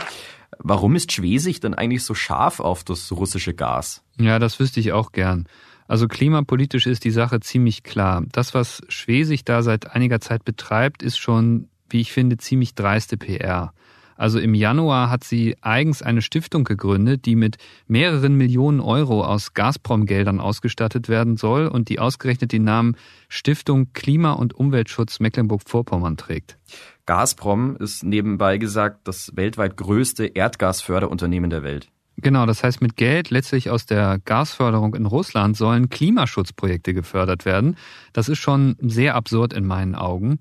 Warum 0.68 0.96
ist 0.96 1.12
Schwesig 1.12 1.60
denn 1.60 1.76
eigentlich 1.76 2.04
so 2.04 2.16
scharf 2.16 2.60
auf 2.60 2.84
das 2.84 3.12
russische 3.12 3.54
Gas? 3.54 4.02
Ja, 4.20 4.40
das 4.40 4.60
wüsste 4.60 4.80
ich 4.80 4.94
auch 4.94 5.12
gern. 5.12 5.46
Also 5.88 6.08
klimapolitisch 6.08 6.88
ist 6.88 7.04
die 7.04 7.12
Sache 7.12 7.40
ziemlich 7.40 7.84
klar. 7.84 8.24
Das, 8.32 8.56
was 8.56 8.82
Schwesig 8.90 9.46
da 9.46 9.62
seit 9.62 9.92
einiger 9.92 10.20
Zeit 10.22 10.44
betreibt, 10.44 11.04
ist 11.04 11.20
schon, 11.20 11.70
wie 11.88 12.02
ich 12.02 12.12
finde, 12.12 12.38
ziemlich 12.38 12.74
dreiste 12.74 13.16
PR. 13.16 13.76
Also 14.16 14.40
im 14.40 14.54
Januar 14.54 15.10
hat 15.10 15.24
sie 15.24 15.56
eigens 15.62 16.02
eine 16.02 16.22
Stiftung 16.22 16.64
gegründet, 16.64 17.26
die 17.26 17.36
mit 17.36 17.58
mehreren 17.88 18.36
Millionen 18.36 18.80
Euro 18.80 19.24
aus 19.24 19.54
Gazprom-Geldern 19.54 20.40
ausgestattet 20.40 21.10
werden 21.10 21.38
soll 21.38 21.68
und 21.68 21.90
die 21.90 22.00
ausgerechnet 22.00 22.52
den 22.52 22.64
Namen 22.64 22.96
Stiftung 23.28 23.92
Klima- 23.94 24.34
und 24.34 24.54
Umweltschutz 24.54 25.20
Mecklenburg-Vorpommern 25.20 26.18
trägt. 26.18 26.58
Gazprom 27.06 27.76
ist 27.78 28.04
nebenbei 28.04 28.58
gesagt 28.58 29.08
das 29.08 29.32
weltweit 29.36 29.78
größte 29.78 30.26
Erdgasförderunternehmen 30.26 31.50
der 31.50 31.64
Welt. 31.64 31.90
Genau, 32.18 32.46
das 32.46 32.64
heißt, 32.64 32.82
mit 32.82 32.96
Geld 32.96 33.30
letztlich 33.30 33.70
aus 33.70 33.86
der 33.86 34.20
Gasförderung 34.24 34.96
in 34.96 35.06
Russland 35.06 35.58
sollen 35.58 35.90
Klimaschutzprojekte 35.90 36.94
gefördert 36.94 37.46
werden. 37.46 37.76
Das 38.14 38.30
ist 38.30 38.40
schon 38.40 38.78
sehr 38.80 39.16
absurd 39.16 39.52
in 39.52 39.66
meinen 39.66 39.96
Augen. 39.96 40.40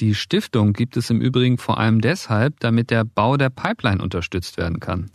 Die 0.00 0.14
Stiftung 0.14 0.74
gibt 0.74 0.96
es 0.96 1.08
im 1.08 1.20
Übrigen 1.20 1.56
vor 1.56 1.78
allem 1.78 2.00
deshalb, 2.00 2.60
damit 2.60 2.90
der 2.90 3.04
Bau 3.04 3.36
der 3.36 3.48
Pipeline 3.48 4.02
unterstützt 4.02 4.58
werden 4.58 4.78
kann. 4.78 5.10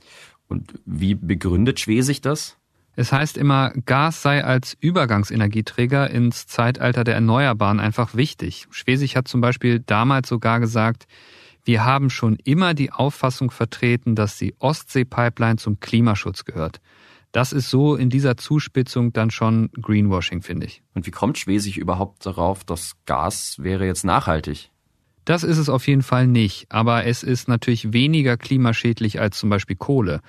Und 0.48 0.74
wie 0.86 1.15
begründet 1.15 1.80
Schwesig 1.80 2.22
das? 2.22 2.58
Es 2.96 3.13
heißt 3.13 3.38
immer, 3.38 3.72
Gas 3.86 4.22
sei 4.22 4.44
als 4.44 4.76
Übergangsenergieträger 4.80 6.10
ins 6.10 6.48
Zeitalter 6.48 7.04
der 7.04 7.15
Erneuerbaren 7.15 7.80
einfach 7.80 8.15
wichtig. 8.15 8.67
Schwesig 8.72 9.15
hat 9.15 9.28
zum 9.28 9.39
Beispiel 9.39 9.80
damals 9.80 10.28
sogar 10.28 10.60
gesagt, 10.60 11.08
wir 11.63 11.86
haben 11.86 12.10
schon 12.10 12.38
immer 12.44 12.74
die 12.74 12.91
Auffassung 12.91 13.52
vertreten, 13.52 14.15
dass 14.15 14.38
die 14.38 14.56
Ostsee-Pipeline 14.60 15.58
zum 15.58 15.80
Klimaschutz 15.80 16.44
gehört. 16.44 16.82
Das 17.32 17.54
ist 17.54 17.70
so 17.70 17.96
in 17.96 18.10
dieser 18.10 18.36
Zuspitzung 18.36 19.13
dann 19.13 19.32
schon 19.32 19.70
Greenwashing, 19.82 20.41
finde 20.41 20.65
ich. 20.65 20.84
Und 20.94 21.06
wie 21.06 21.12
kommt 21.12 21.38
Schwesig 21.38 21.78
überhaupt 21.78 22.26
darauf, 22.26 22.63
dass 22.63 22.94
Gas 23.06 23.58
wäre 23.60 23.86
jetzt 23.86 24.04
nachhaltig? 24.04 24.70
Das 25.24 25.44
ist 25.44 25.58
es 25.58 25.70
auf 25.70 25.88
jeden 25.88 26.02
Fall 26.02 26.28
nicht, 26.28 26.65
aber 26.70 27.06
es 27.06 27.24
ist 27.24 27.48
natürlich 27.48 27.94
weniger 27.94 28.38
klimaschädlich 28.38 29.22
als 29.22 29.38
zum 29.38 29.50
Beispiel 29.50 29.76
Kohle. 29.76 30.22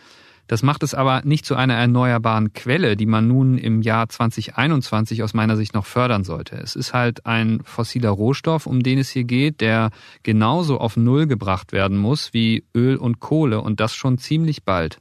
Das 0.48 0.62
macht 0.62 0.82
es 0.82 0.92
aber 0.92 1.22
nicht 1.24 1.46
zu 1.46 1.54
einer 1.54 1.74
erneuerbaren 1.74 2.52
Quelle, 2.52 2.96
die 2.96 3.06
man 3.06 3.26
nun 3.26 3.56
im 3.56 3.80
Jahr 3.80 4.08
2021 4.08 5.22
aus 5.22 5.34
meiner 5.34 5.56
Sicht 5.56 5.72
noch 5.72 5.86
fördern 5.86 6.24
sollte. 6.24 6.56
Es 6.56 6.76
ist 6.76 6.92
halt 6.92 7.24
ein 7.26 7.60
fossiler 7.64 8.10
Rohstoff, 8.10 8.66
um 8.66 8.82
den 8.82 8.98
es 8.98 9.08
hier 9.08 9.24
geht, 9.24 9.60
der 9.60 9.90
genauso 10.22 10.78
auf 10.78 10.96
Null 10.96 11.26
gebracht 11.26 11.72
werden 11.72 11.96
muss 11.96 12.34
wie 12.34 12.64
Öl 12.76 12.96
und 12.96 13.20
Kohle 13.20 13.60
und 13.62 13.80
das 13.80 13.94
schon 13.94 14.18
ziemlich 14.18 14.64
bald. 14.64 14.98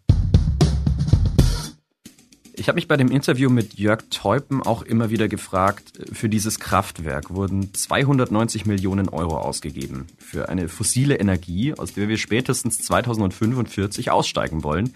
Ich 2.53 2.67
habe 2.67 2.75
mich 2.75 2.87
bei 2.87 2.97
dem 2.97 3.09
Interview 3.09 3.49
mit 3.49 3.75
Jörg 3.75 4.03
Teupen 4.09 4.61
auch 4.61 4.81
immer 4.81 5.09
wieder 5.09 5.29
gefragt, 5.29 5.93
für 6.11 6.27
dieses 6.27 6.59
Kraftwerk 6.59 7.33
wurden 7.33 7.73
290 7.73 8.65
Millionen 8.65 9.07
Euro 9.07 9.37
ausgegeben. 9.37 10.07
Für 10.17 10.49
eine 10.49 10.67
fossile 10.67 11.15
Energie, 11.15 11.73
aus 11.73 11.93
der 11.93 12.09
wir 12.09 12.17
spätestens 12.17 12.79
2045 12.79 14.11
aussteigen 14.11 14.63
wollen. 14.63 14.93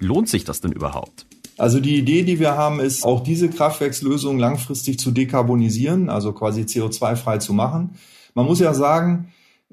Lohnt 0.00 0.28
sich 0.28 0.44
das 0.44 0.60
denn 0.60 0.72
überhaupt? 0.72 1.26
Also 1.56 1.78
die 1.78 1.96
Idee, 1.96 2.24
die 2.24 2.40
wir 2.40 2.56
haben, 2.56 2.80
ist 2.80 3.04
auch 3.04 3.22
diese 3.22 3.48
Kraftwerkslösung 3.50 4.38
langfristig 4.38 4.98
zu 4.98 5.12
dekarbonisieren, 5.12 6.08
also 6.08 6.32
quasi 6.32 6.62
CO2-frei 6.62 7.38
zu 7.38 7.52
machen. 7.52 7.90
Man 8.34 8.46
muss 8.46 8.60
ja 8.60 8.74
sagen, 8.74 9.28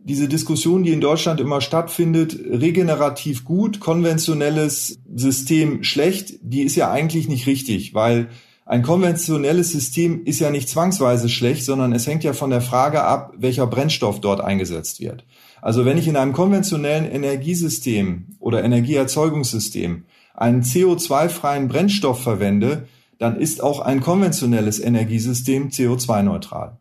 diese 0.08 0.30
Diskussion, 0.30 0.84
die 0.84 0.94
in 0.94 1.02
Deutschland 1.02 1.42
immer 1.42 1.60
stattfindet, 1.60 2.40
regenerativ 2.50 3.44
gut, 3.44 3.82
konventionelles 3.82 5.00
System 5.14 5.84
schlecht, 5.84 6.36
die 6.42 6.62
ist 6.62 6.78
ja 6.78 6.90
eigentlich 6.90 7.28
nicht 7.28 7.46
richtig, 7.46 7.94
weil 7.94 8.30
ein 8.66 8.84
konventionelles 8.84 9.72
System 9.72 10.24
ist 10.24 10.40
ja 10.40 10.50
nicht 10.50 10.70
zwangsweise 10.70 11.28
schlecht, 11.28 11.66
sondern 11.66 11.92
es 11.92 12.08
hängt 12.08 12.24
ja 12.24 12.32
von 12.32 12.50
der 12.50 12.62
Frage 12.62 13.04
ab, 13.04 13.34
welcher 13.38 13.68
Brennstoff 13.68 14.22
dort 14.22 14.40
eingesetzt 14.40 15.02
wird. 15.02 15.26
Also 15.62 15.84
wenn 15.84 15.98
ich 15.98 16.08
in 16.08 16.16
einem 16.16 16.34
konventionellen 16.34 17.06
Energiesystem 17.06 18.38
oder 18.40 18.64
Energieerzeugungssystem 18.64 20.06
einen 20.34 20.62
CO2-freien 20.62 21.68
Brennstoff 21.68 22.22
verwende, 22.22 22.88
dann 23.20 23.38
ist 23.38 23.62
auch 23.62 23.82
ein 23.82 24.00
konventionelles 24.00 24.80
Energiesystem 24.80 25.70
CO2-neutral. 25.70 26.78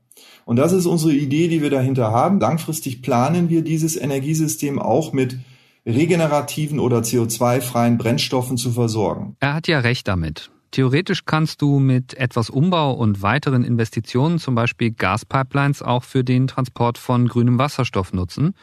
Und 0.46 0.56
das 0.56 0.72
ist 0.72 0.86
unsere 0.86 1.12
Idee, 1.12 1.48
die 1.48 1.60
wir 1.60 1.70
dahinter 1.70 2.12
haben. 2.12 2.38
Langfristig 2.38 3.02
planen 3.02 3.48
wir 3.48 3.62
dieses 3.62 3.96
Energiesystem 3.96 4.78
auch 4.78 5.12
mit 5.12 5.40
regenerativen 5.84 6.78
oder 6.78 7.00
CO2-freien 7.00 7.98
Brennstoffen 7.98 8.56
zu 8.56 8.70
versorgen. 8.70 9.36
Er 9.40 9.54
hat 9.54 9.66
ja 9.66 9.80
recht 9.80 10.06
damit. 10.06 10.52
Theoretisch 10.70 11.24
kannst 11.24 11.62
du 11.62 11.80
mit 11.80 12.14
etwas 12.14 12.48
Umbau 12.48 12.92
und 12.92 13.22
weiteren 13.22 13.64
Investitionen 13.64 14.38
zum 14.38 14.54
Beispiel 14.54 14.92
Gaspipelines 14.92 15.82
auch 15.82 16.04
für 16.04 16.22
den 16.22 16.46
Transport 16.46 16.96
von 16.96 17.26
grünem 17.26 17.58
Wasserstoff 17.58 18.12
nutzen. 18.12 18.54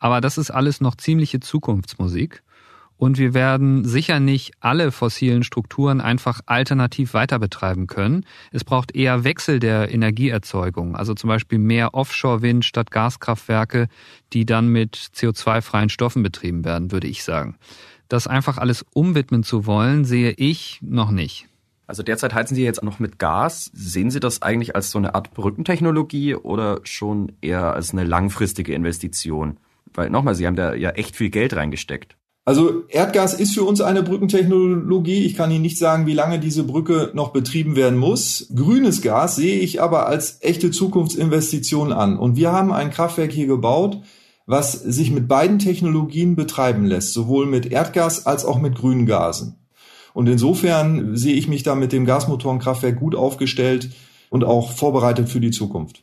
Aber 0.00 0.20
das 0.20 0.38
ist 0.38 0.50
alles 0.50 0.80
noch 0.80 0.96
ziemliche 0.96 1.38
Zukunftsmusik. 1.38 2.42
Und 2.98 3.16
wir 3.16 3.32
werden 3.32 3.84
sicher 3.84 4.18
nicht 4.18 4.52
alle 4.60 4.90
fossilen 4.90 5.44
Strukturen 5.44 6.00
einfach 6.00 6.40
alternativ 6.46 7.14
weiter 7.14 7.38
betreiben 7.38 7.86
können. 7.86 8.26
Es 8.50 8.64
braucht 8.64 8.94
eher 8.94 9.22
Wechsel 9.22 9.60
der 9.60 9.92
Energieerzeugung, 9.92 10.96
also 10.96 11.14
zum 11.14 11.28
Beispiel 11.28 11.58
mehr 11.58 11.94
Offshore-Wind 11.94 12.64
statt 12.64 12.90
Gaskraftwerke, 12.90 13.86
die 14.32 14.44
dann 14.44 14.68
mit 14.68 14.96
CO2-freien 14.96 15.88
Stoffen 15.88 16.24
betrieben 16.24 16.64
werden, 16.64 16.90
würde 16.90 17.06
ich 17.06 17.22
sagen. 17.22 17.56
Das 18.08 18.26
einfach 18.26 18.58
alles 18.58 18.84
umwidmen 18.92 19.44
zu 19.44 19.64
wollen, 19.64 20.04
sehe 20.04 20.32
ich 20.32 20.80
noch 20.82 21.12
nicht. 21.12 21.46
Also 21.86 22.02
derzeit 22.02 22.34
heizen 22.34 22.54
Sie 22.54 22.64
jetzt 22.64 22.82
noch 22.82 22.98
mit 22.98 23.18
Gas. 23.18 23.70
Sehen 23.72 24.10
Sie 24.10 24.20
das 24.20 24.42
eigentlich 24.42 24.74
als 24.74 24.90
so 24.90 24.98
eine 24.98 25.14
Art 25.14 25.32
Brückentechnologie 25.32 26.34
oder 26.34 26.80
schon 26.82 27.32
eher 27.40 27.72
als 27.74 27.92
eine 27.92 28.04
langfristige 28.04 28.74
Investition? 28.74 29.56
Weil 29.94 30.10
nochmal, 30.10 30.34
Sie 30.34 30.46
haben 30.46 30.56
da 30.56 30.74
ja 30.74 30.90
echt 30.90 31.16
viel 31.16 31.30
Geld 31.30 31.56
reingesteckt. 31.56 32.17
Also 32.48 32.84
Erdgas 32.88 33.34
ist 33.34 33.52
für 33.52 33.64
uns 33.64 33.82
eine 33.82 34.02
Brückentechnologie. 34.02 35.26
Ich 35.26 35.36
kann 35.36 35.50
Ihnen 35.50 35.60
nicht 35.60 35.76
sagen, 35.76 36.06
wie 36.06 36.14
lange 36.14 36.38
diese 36.38 36.64
Brücke 36.64 37.10
noch 37.12 37.34
betrieben 37.34 37.76
werden 37.76 37.98
muss. 37.98 38.50
Grünes 38.54 39.02
Gas 39.02 39.36
sehe 39.36 39.58
ich 39.58 39.82
aber 39.82 40.06
als 40.06 40.38
echte 40.40 40.70
Zukunftsinvestition 40.70 41.92
an. 41.92 42.18
Und 42.18 42.36
wir 42.36 42.50
haben 42.50 42.72
ein 42.72 42.90
Kraftwerk 42.90 43.32
hier 43.32 43.48
gebaut, 43.48 44.00
was 44.46 44.72
sich 44.72 45.10
mit 45.10 45.28
beiden 45.28 45.58
Technologien 45.58 46.36
betreiben 46.36 46.86
lässt, 46.86 47.12
sowohl 47.12 47.44
mit 47.44 47.70
Erdgas 47.70 48.24
als 48.24 48.46
auch 48.46 48.58
mit 48.58 48.76
grünen 48.76 49.04
Gasen. 49.04 49.56
Und 50.14 50.26
insofern 50.26 51.18
sehe 51.18 51.34
ich 51.34 51.48
mich 51.48 51.64
da 51.64 51.74
mit 51.74 51.92
dem 51.92 52.06
Gasmotorenkraftwerk 52.06 52.98
gut 52.98 53.14
aufgestellt 53.14 53.90
und 54.30 54.44
auch 54.44 54.72
vorbereitet 54.72 55.28
für 55.28 55.40
die 55.40 55.50
Zukunft. 55.50 56.02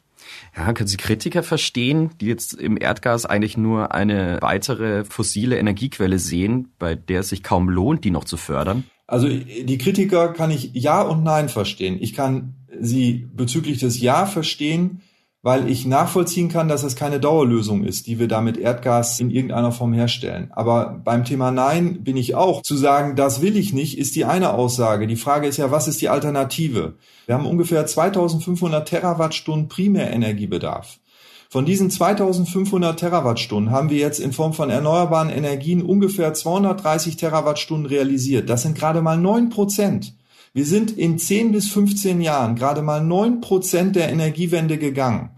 Ja, 0.55 0.71
können 0.73 0.87
Sie 0.87 0.97
Kritiker 0.97 1.43
verstehen, 1.43 2.11
die 2.21 2.27
jetzt 2.27 2.53
im 2.53 2.77
Erdgas 2.79 3.25
eigentlich 3.25 3.57
nur 3.57 3.93
eine 3.93 4.37
weitere 4.41 5.03
fossile 5.03 5.57
Energiequelle 5.57 6.17
sehen, 6.17 6.69
bei 6.79 6.95
der 6.95 7.21
es 7.21 7.29
sich 7.29 7.43
kaum 7.43 7.69
lohnt, 7.69 8.05
die 8.05 8.11
noch 8.11 8.23
zu 8.23 8.37
fördern? 8.37 8.85
Also 9.05 9.27
die 9.27 9.77
Kritiker 9.77 10.29
kann 10.33 10.51
ich 10.51 10.71
Ja 10.73 11.01
und 11.01 11.23
Nein 11.23 11.49
verstehen. 11.49 11.97
Ich 11.99 12.13
kann 12.13 12.55
sie 12.79 13.27
bezüglich 13.33 13.79
des 13.79 13.99
Ja 13.99 14.25
verstehen, 14.25 15.01
weil 15.45 15.69
ich 15.69 15.85
nachvollziehen 15.85 16.49
kann, 16.49 16.67
dass 16.67 16.81
es 16.81 16.95
keine 16.95 17.19
Dauerlösung 17.19 17.83
ist, 17.83 18.07
die 18.07 18.17
wir 18.17 18.27
da 18.27 18.41
mit 18.41 18.57
Erdgas 18.57 19.19
in 19.19 19.29
irgendeiner 19.29 19.71
Form 19.71 19.93
herstellen. 19.93 20.49
Aber 20.55 20.99
beim 21.05 21.23
Thema 21.23 21.51
Nein 21.51 22.03
bin 22.03 22.17
ich 22.17 22.33
auch. 22.33 22.63
Zu 22.63 22.75
sagen, 22.75 23.15
das 23.15 23.43
will 23.43 23.55
ich 23.55 23.71
nicht, 23.71 23.99
ist 23.99 24.15
die 24.15 24.25
eine 24.25 24.55
Aussage. 24.55 25.05
Die 25.05 25.15
Frage 25.15 25.45
ist 25.45 25.57
ja, 25.57 25.69
was 25.69 25.87
ist 25.87 26.01
die 26.01 26.09
Alternative? 26.09 26.95
Wir 27.27 27.35
haben 27.35 27.45
ungefähr 27.45 27.85
2500 27.85 28.87
Terawattstunden 28.87 29.67
Primärenergiebedarf. 29.67 30.97
Von 31.51 31.63
diesen 31.63 31.91
2500 31.91 32.99
Terawattstunden 32.99 33.69
haben 33.71 33.91
wir 33.91 33.99
jetzt 33.99 34.19
in 34.19 34.33
Form 34.33 34.53
von 34.53 34.71
erneuerbaren 34.71 35.29
Energien 35.29 35.83
ungefähr 35.83 36.33
230 36.33 37.17
Terawattstunden 37.17 37.85
realisiert. 37.85 38.49
Das 38.49 38.63
sind 38.63 38.75
gerade 38.75 39.03
mal 39.03 39.19
neun 39.19 39.49
Prozent. 39.49 40.15
Wir 40.53 40.65
sind 40.65 40.97
in 40.97 41.19
10 41.19 41.51
bis 41.51 41.69
15 41.69 42.19
Jahren 42.21 42.55
gerade 42.55 42.81
mal 42.81 43.03
neun 43.03 43.41
Prozent 43.41 43.95
der 43.95 44.09
Energiewende 44.09 44.79
gegangen. 44.79 45.34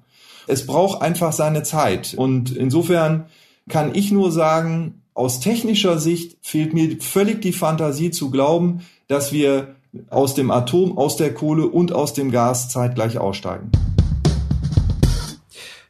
Es 0.48 0.66
braucht 0.66 1.02
einfach 1.02 1.34
seine 1.34 1.64
Zeit. 1.64 2.14
Und 2.16 2.56
insofern 2.56 3.26
kann 3.70 3.94
ich 3.94 4.12
nur 4.12 4.32
sagen, 4.32 5.02
aus 5.14 5.42
technischer 5.42 6.00
Sicht 6.00 6.38
fehlt 6.42 6.74
mir 6.74 7.02
völlig 7.02 7.42
die 7.42 7.52
Fantasie 7.52 8.12
zu 8.12 8.32
glauben, 8.32 8.82
dass 9.08 9.34
wir 9.34 9.76
aus 10.10 10.36
dem 10.36 10.52
Atom, 10.52 10.98
aus 10.98 11.18
der 11.18 11.34
Kohle 11.34 11.68
und 11.68 11.92
aus 11.92 12.14
dem 12.14 12.32
Gas 12.32 12.70
zeitgleich 12.70 13.18
aussteigen. 13.18 13.72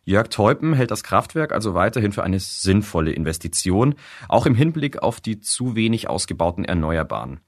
Jörg 0.05 0.29
Teupen 0.29 0.73
hält 0.73 0.89
das 0.89 1.03
Kraftwerk 1.03 1.51
also 1.51 1.73
weiterhin 1.73 2.13
für 2.13 2.23
eine 2.23 2.39
sinnvolle 2.39 3.11
Investition, 3.11 3.95
auch 4.29 4.45
im 4.45 4.55
Hinblick 4.55 5.03
auf 5.03 5.19
die 5.19 5.39
zu 5.39 5.75
wenig 5.75 6.09
ausgebauten 6.09 6.63
Erneuerbaren. 6.63 7.41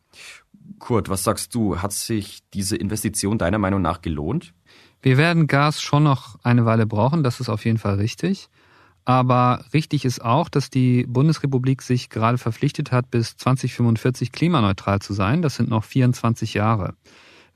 Kurt, 0.77 1.09
was 1.09 1.23
sagst 1.23 1.55
du? 1.55 1.77
Hat 1.81 1.93
sich 1.93 2.41
diese 2.53 2.75
Investition 2.75 3.37
deiner 3.37 3.57
Meinung 3.57 3.81
nach 3.81 4.01
gelohnt? 4.01 4.53
Wir 5.01 5.17
werden 5.17 5.47
Gas 5.47 5.81
schon 5.81 6.03
noch 6.03 6.37
eine 6.43 6.65
Weile 6.65 6.85
brauchen, 6.85 7.23
das 7.23 7.39
ist 7.39 7.49
auf 7.49 7.65
jeden 7.65 7.77
Fall 7.77 7.95
richtig. 7.95 8.49
Aber 9.05 9.63
richtig 9.73 10.05
ist 10.05 10.23
auch, 10.23 10.49
dass 10.49 10.69
die 10.69 11.05
Bundesrepublik 11.07 11.81
sich 11.81 12.09
gerade 12.09 12.37
verpflichtet 12.37 12.91
hat, 12.91 13.09
bis 13.09 13.37
2045 13.37 14.31
klimaneutral 14.31 14.99
zu 14.99 15.13
sein. 15.13 15.41
Das 15.41 15.55
sind 15.55 15.69
noch 15.69 15.83
24 15.83 16.53
Jahre. 16.53 16.93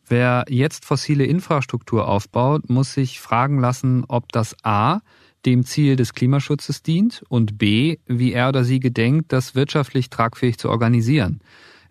Wer 0.08 0.45
jetzt 0.49 0.86
fossile 0.86 1.25
Infrastruktur 1.25 2.08
aufbaut, 2.08 2.69
muss 2.69 2.93
sich 2.93 3.19
fragen 3.19 3.60
lassen, 3.60 4.03
ob 4.08 4.32
das 4.32 4.56
A 4.63 5.01
dem 5.45 5.65
Ziel 5.65 5.95
des 5.95 6.13
Klimaschutzes 6.13 6.84
dient 6.84 7.23
und 7.29 7.58
B, 7.58 7.97
wie 8.08 8.34
er 8.34 8.49
oder 8.49 8.63
sie 8.63 8.79
gedenkt, 8.79 9.32
das 9.32 9.56
wirtschaftlich 9.56 10.10
tragfähig 10.10 10.58
zu 10.58 10.69
organisieren. 10.69 11.41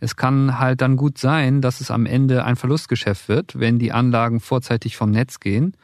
Es 0.03 0.17
kann 0.17 0.59
halt 0.59 0.81
dann 0.81 0.97
gut 0.97 1.17
sein, 1.17 1.61
dass 1.61 1.81
es 1.81 1.93
am 1.93 2.07
Ende 2.07 2.45
ein 2.45 2.57
Verlustgeschäft 2.57 3.29
wird, 3.29 3.61
wenn 3.61 3.79
die 3.79 3.93
Anlagen 3.93 4.41
vorzeitig 4.41 4.97
vom 4.97 5.13
Netz 5.13 5.39
gehen. 5.39 5.77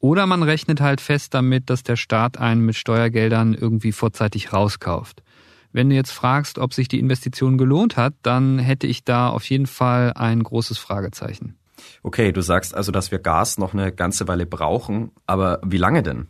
Oder 0.00 0.26
man 0.26 0.42
rechnet 0.42 0.80
halt 0.80 1.00
fest 1.00 1.34
damit, 1.34 1.70
dass 1.70 1.84
der 1.84 1.94
Staat 1.94 2.36
einen 2.36 2.62
mit 2.62 2.74
Steuergeldern 2.74 3.54
irgendwie 3.54 3.92
vorzeitig 3.92 4.52
rauskauft. 4.52 5.22
Wenn 5.70 5.88
du 5.88 5.94
jetzt 5.94 6.10
fragst, 6.10 6.58
ob 6.58 6.74
sich 6.74 6.88
die 6.88 6.98
Investition 6.98 7.56
gelohnt 7.56 7.96
hat, 7.96 8.14
dann 8.22 8.58
hätte 8.58 8.88
ich 8.88 9.04
da 9.04 9.28
auf 9.28 9.44
jeden 9.44 9.68
Fall 9.68 10.12
ein 10.16 10.42
großes 10.42 10.78
Fragezeichen. 10.78 11.56
Okay, 12.02 12.32
du 12.32 12.40
sagst 12.40 12.74
also, 12.74 12.90
dass 12.90 13.12
wir 13.12 13.20
Gas 13.20 13.56
noch 13.56 13.72
eine 13.72 13.92
ganze 13.92 14.26
Weile 14.26 14.46
brauchen, 14.46 15.12
aber 15.28 15.60
wie 15.64 15.76
lange 15.76 16.02
denn? 16.02 16.26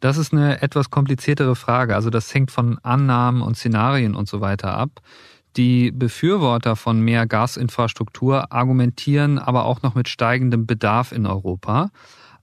Das 0.00 0.18
ist 0.18 0.34
eine 0.34 0.60
etwas 0.60 0.90
kompliziertere 0.90 1.56
Frage. 1.56 1.94
Also 1.94 2.10
das 2.10 2.34
hängt 2.34 2.50
von 2.50 2.78
Annahmen 2.82 3.40
und 3.40 3.56
Szenarien 3.56 4.14
und 4.14 4.28
so 4.28 4.42
weiter 4.42 4.76
ab. 4.76 5.00
Die 5.56 5.90
Befürworter 5.90 6.76
von 6.76 7.00
mehr 7.00 7.26
Gasinfrastruktur 7.26 8.52
argumentieren 8.52 9.38
aber 9.38 9.66
auch 9.66 9.82
noch 9.82 9.94
mit 9.94 10.08
steigendem 10.08 10.66
Bedarf 10.66 11.12
in 11.12 11.26
Europa. 11.26 11.90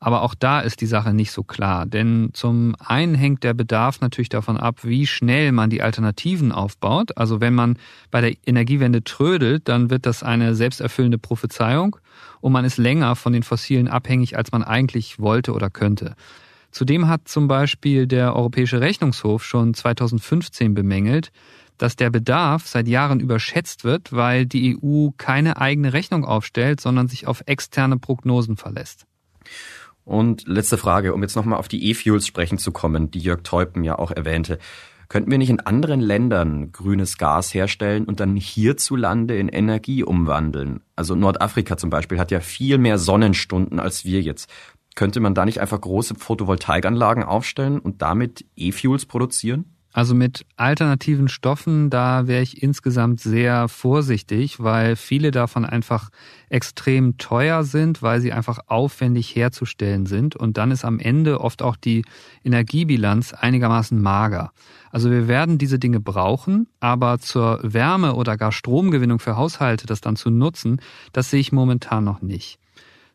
Aber 0.02 0.22
auch 0.22 0.34
da 0.34 0.62
ist 0.62 0.80
die 0.80 0.86
Sache 0.86 1.14
nicht 1.14 1.32
so 1.32 1.44
klar, 1.44 1.86
denn 1.86 2.30
zum 2.32 2.74
einen 2.80 3.16
hängt 3.16 3.44
der 3.44 3.54
Bedarf 3.54 4.00
natürlich 4.00 4.30
davon 4.30 4.56
ab, 4.56 4.80
wie 4.84 5.06
schnell 5.06 5.52
man 5.52 5.70
die 5.70 5.82
Alternativen 5.82 6.54
aufbaut. 6.54 7.18
Also 7.18 7.42
wenn 7.42 7.54
man 7.54 7.78
bei 8.10 8.22
der 8.22 8.34
Energiewende 8.46 9.04
trödelt, 9.04 9.68
dann 9.68 9.90
wird 9.90 10.06
das 10.06 10.24
eine 10.24 10.56
selbsterfüllende 10.56 11.18
Prophezeiung 11.18 11.98
und 12.40 12.54
man 12.54 12.64
ist 12.64 12.78
länger 12.78 13.18
von 13.18 13.34
den 13.34 13.44
Fossilen 13.44 13.90
abhängig, 13.90 14.38
als 14.38 14.54
man 14.54 14.64
eigentlich 14.64 15.20
wollte 15.20 15.52
oder 15.52 15.70
könnte. 15.70 16.16
Zudem 16.72 17.08
hat 17.08 17.28
zum 17.28 17.48
Beispiel 17.48 18.08
der 18.08 18.36
Europäische 18.36 18.80
Rechnungshof 18.80 19.44
schon 19.44 19.74
2015 19.74 20.76
bemängelt, 20.76 21.32
dass 21.80 21.96
der 21.96 22.10
Bedarf 22.10 22.68
seit 22.68 22.88
Jahren 22.88 23.20
überschätzt 23.20 23.84
wird, 23.84 24.14
weil 24.14 24.46
die 24.46 24.78
EU 24.78 25.10
keine 25.18 25.58
eigene 25.58 25.94
Rechnung 25.94 26.26
aufstellt, 26.26 26.80
sondern 26.80 27.08
sich 27.08 27.26
auf 27.26 27.42
externe 27.48 27.98
Prognosen 27.98 28.58
verlässt. 28.58 29.06
Und 30.04 30.48
letzte 30.48 30.78
Frage, 30.78 31.14
um 31.14 31.22
jetzt 31.22 31.36
nochmal 31.36 31.60
auf 31.60 31.68
die 31.68 31.90
E-Fuels 31.90 32.28
sprechen 32.28 32.58
zu 32.58 32.72
kommen, 32.72 33.12
die 33.12 33.20
Jörg 33.20 33.42
Teupen 33.44 33.84
ja 33.84 33.98
auch 33.98 34.12
erwähnte. 34.12 34.60
Könnten 35.08 35.32
wir 35.32 35.40
nicht 35.40 35.50
in 35.50 35.60
anderen 35.60 36.02
Ländern 36.02 36.72
grünes 36.72 37.18
Gas 37.18 37.54
herstellen 37.54 38.06
und 38.06 38.20
dann 38.20 38.36
hierzulande 38.36 39.38
in 39.38 39.50
Energie 39.50 40.04
umwandeln? 40.04 40.82
Also 40.96 41.16
Nordafrika 41.16 41.78
zum 41.78 41.90
Beispiel 41.90 42.20
hat 42.20 42.30
ja 42.30 42.42
viel 42.42 42.78
mehr 42.78 43.00
Sonnenstunden 43.00 43.80
als 43.80 44.06
wir 44.06 44.22
jetzt. 44.22 44.52
Könnte 44.96 45.20
man 45.20 45.34
da 45.34 45.46
nicht 45.46 45.62
einfach 45.62 45.80
große 45.80 46.16
Photovoltaikanlagen 46.16 47.24
aufstellen 47.24 47.80
und 47.80 48.02
damit 48.02 48.46
E-Fuels 48.56 49.06
produzieren? 49.06 49.79
Also 49.92 50.14
mit 50.14 50.46
alternativen 50.56 51.30
Stoffen, 51.30 51.90
da 51.90 52.28
wäre 52.28 52.44
ich 52.44 52.62
insgesamt 52.62 53.22
sehr 53.22 53.68
vorsichtig, 53.68 54.60
weil 54.62 54.96
viele 54.96 55.32
davon 55.32 55.66
einfach 55.66 56.10
extrem 56.50 57.18
teuer 57.18 57.64
sind, 57.64 58.04
weil 58.04 58.22
sie 58.22 58.32
einfach 58.32 58.60
aufwendig 58.68 59.36
herzustellen 59.36 60.06
sind. 60.06 60.36
Und 60.36 60.58
dann 60.58 60.70
ist 60.70 60.86
am 60.86 61.00
Ende 61.00 61.42
oft 61.42 61.64
auch 61.64 61.76
die 61.76 62.06
Energiebilanz 62.44 63.34
einigermaßen 63.34 64.00
mager. 64.00 64.52
Also 64.92 65.10
wir 65.10 65.28
werden 65.28 65.58
diese 65.58 65.80
Dinge 65.80 66.00
brauchen, 66.00 66.68
aber 66.80 67.18
zur 67.20 67.60
Wärme 67.64 68.14
oder 68.14 68.38
gar 68.38 68.52
Stromgewinnung 68.52 69.20
für 69.20 69.38
Haushalte 69.38 69.88
das 69.88 70.02
dann 70.02 70.16
zu 70.16 70.30
nutzen, 70.30 70.82
das 71.14 71.32
sehe 71.32 71.40
ich 71.40 71.52
momentan 71.52 72.04
noch 72.04 72.22
nicht. 72.22 72.60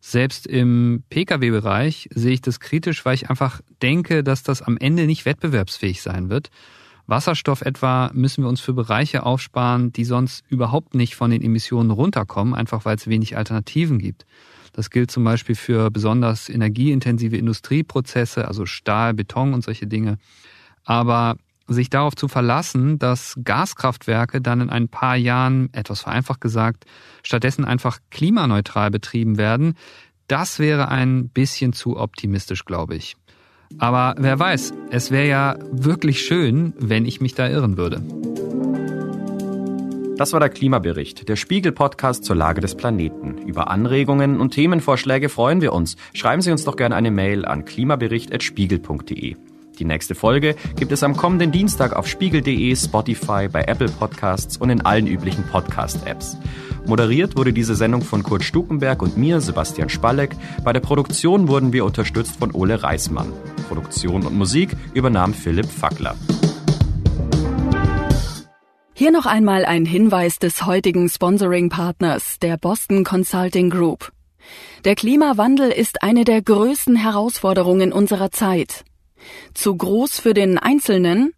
Selbst 0.07 0.47
im 0.47 1.03
Pkw-Bereich 1.09 2.11
sehe 2.13 2.35
ich 2.35 2.43
das 2.43 2.61
kritisch, 2.61 3.07
weil 3.07 3.15
ich 3.15 3.31
einfach 3.31 3.63
denke, 3.81 4.23
dass 4.23 4.43
das 4.43 4.61
am 4.61 4.77
Ende 4.77 5.07
nicht 5.07 5.25
wettbewerbsfähig 5.25 6.03
sein 6.03 6.29
wird. 6.29 6.51
Wasserstoff 7.07 7.63
etwa 7.63 8.11
müssen 8.13 8.45
wir 8.45 8.51
uns 8.51 8.61
für 8.61 8.75
Bereiche 8.75 9.25
aufsparen, 9.25 9.95
die 9.95 10.05
sonst 10.05 10.45
überhaupt 10.51 10.95
nicht 10.95 11.17
von 11.17 11.31
den 11.31 11.41
Emissionen 11.41 11.91
runterkommen, 11.91 12.53
einfach 12.53 12.85
weil 12.85 12.97
es 12.97 13.07
wenig 13.07 13.39
Alternativen 13.39 13.99
gibt. 13.99 14.27
Das 14.75 14.91
gilt 14.91 15.11
zum 15.11 15.25
Beispiel 15.25 15.55
für 15.55 15.91
besonders 15.91 16.51
energieintensive 16.51 17.39
Industrieprozesse, 17.39 18.47
also 18.47 18.67
Stahl, 18.67 19.15
Beton 19.15 19.55
und 19.55 19.65
solche 19.65 19.87
Dinge. 19.87 20.19
Aber 20.85 21.39
sich 21.67 21.91
darauf 21.91 22.15
zu 22.15 22.29
verlassen, 22.29 22.99
dass 22.99 23.39
Gaskraftwerke 23.43 24.41
dann 24.41 24.61
in 24.61 24.71
ein 24.71 24.89
paar 24.89 25.17
Jahren, 25.17 25.69
etwas 25.73 26.01
vereinfacht 26.01 26.41
gesagt, 26.41 26.85
stattdessen 27.23 27.65
einfach 27.65 27.99
klimaneutral 28.11 28.91
betrieben 28.91 29.39
werden, 29.39 29.75
das 30.29 30.59
wäre 30.59 30.89
ein 30.89 31.29
bisschen 31.29 31.73
zu 31.73 31.99
optimistisch, 31.99 32.65
glaube 32.65 32.95
ich. 32.95 33.17
Aber 33.79 34.15
wer 34.19 34.39
weiß, 34.39 34.73
es 34.91 35.11
wäre 35.11 35.29
ja 35.29 35.57
wirklich 35.71 36.21
schön, 36.21 36.75
wenn 36.79 37.07
ich 37.07 37.21
mich 37.21 37.35
da 37.35 37.49
irren 37.49 37.77
würde. 37.77 38.03
Das 40.17 40.33
war 40.33 40.39
der 40.39 40.49
Klimabericht, 40.49 41.29
der 41.29 41.35
Spiegel-Podcast 41.35 42.25
zur 42.25 42.37
Lage 42.37 42.61
des 42.61 42.77
Planeten. 42.77 43.39
Über 43.39 43.69
Anregungen 43.69 44.41
und 44.41 44.53
Themenvorschläge 44.53 45.29
freuen 45.29 45.61
wir 45.61 45.73
uns. 45.73 45.97
Schreiben 46.13 46.41
Sie 46.41 46.53
uns 46.53 46.65
doch 46.65 46.77
gerne 46.77 46.95
eine 46.95 47.11
Mail 47.11 47.45
an 47.45 47.65
klimabericht.spiegel.de. 47.65 49.35
Die 49.79 49.85
nächste 49.85 50.15
Folge 50.15 50.55
gibt 50.77 50.93
es 50.93 51.03
am 51.03 51.17
kommenden 51.17 51.51
Dienstag 51.51 51.95
auf 51.95 52.07
spiegel.de, 52.07 52.77
Spotify, 52.77 53.49
bei 53.49 53.63
Apple 53.63 53.89
Podcasts 53.89 54.57
und 54.57 54.71
in 54.71 54.83
allen 54.83 55.07
üblichen 55.07 55.45
Podcast-Apps. 55.45 56.37
Moderiert 56.87 57.37
wurde 57.37 57.53
diese 57.53 57.75
Sendung 57.75 58.03
von 58.03 58.23
Kurt 58.23 58.45
Stukenberg 58.45 59.03
und 59.03 59.17
mir, 59.17 59.41
Sebastian 59.41 59.89
Spalleck. 59.89 60.37
Bei 60.63 60.73
der 60.73 60.81
Produktion 60.81 61.49
wurden 61.49 61.73
wir 61.73 61.85
unterstützt 61.85 62.37
von 62.37 62.53
Ole 62.53 62.83
Reismann. 62.83 63.33
Produktion 63.69 64.27
und 64.27 64.37
Musik 64.37 64.77
übernahm 64.93 65.35
Philipp 65.35 65.67
Fackler. 65.67 66.15
Hier 68.93 69.11
noch 69.11 69.27
einmal 69.27 69.65
ein 69.65 69.87
Hinweis 69.87 70.39
des 70.39 70.67
heutigen 70.67 71.09
Sponsoring-Partners, 71.09 72.39
der 72.39 72.59
Boston 72.59 73.03
Consulting 73.03 73.71
Group. 73.71 74.13
Der 74.85 74.95
Klimawandel 74.95 75.71
ist 75.71 76.03
eine 76.03 76.25
der 76.25 76.43
größten 76.43 76.95
Herausforderungen 76.95 77.93
unserer 77.93 78.31
Zeit. 78.31 78.85
Zu 79.55 79.77
groß 79.77 80.21
für 80.21 80.35
den 80.35 80.59
Einzelnen, 80.59 81.33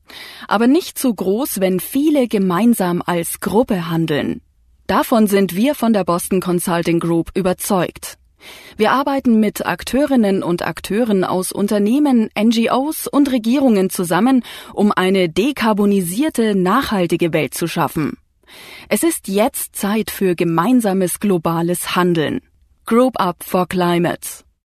aber 0.49 0.67
nicht 0.67 0.99
zu 0.99 1.15
groß, 1.15 1.61
wenn 1.61 1.81
viele 1.81 2.29
gemeinsam 2.29 3.03
als 3.05 3.41
Gruppe 3.41 3.91
handeln. 3.91 4.41
Davon 4.87 5.27
sind 5.27 5.57
wir 5.57 5.75
von 5.75 5.93
der 5.93 6.05
Boston 6.05 6.41
Consulting 6.41 7.01
Group 7.01 7.31
überzeugt. 7.35 8.19
Wir 8.77 8.93
arbeiten 8.93 9.41
mit 9.41 9.67
Akteurinnen 9.67 10.43
und 10.43 10.63
Akteuren 10.63 11.25
aus 11.25 11.51
Unternehmen, 11.51 12.31
NGOs 12.39 13.07
und 13.09 13.33
Regierungen 13.33 13.91
zusammen, 13.91 14.45
um 14.73 14.93
eine 14.93 15.29
dekarbonisierte, 15.29 16.55
nachhaltige 16.55 17.33
Welt 17.33 17.55
zu 17.55 17.67
schaffen. 17.67 18.17
Es 18.89 19.03
ist 19.03 19.27
jetzt 19.29 19.75
Zeit 19.75 20.11
für 20.11 20.37
gemeinsames 20.37 21.19
globales 21.19 21.97
Handeln. 21.97 22.41
Group 22.85 23.19
Up 23.19 23.43
for 23.43 23.67
Climate. 23.67 24.46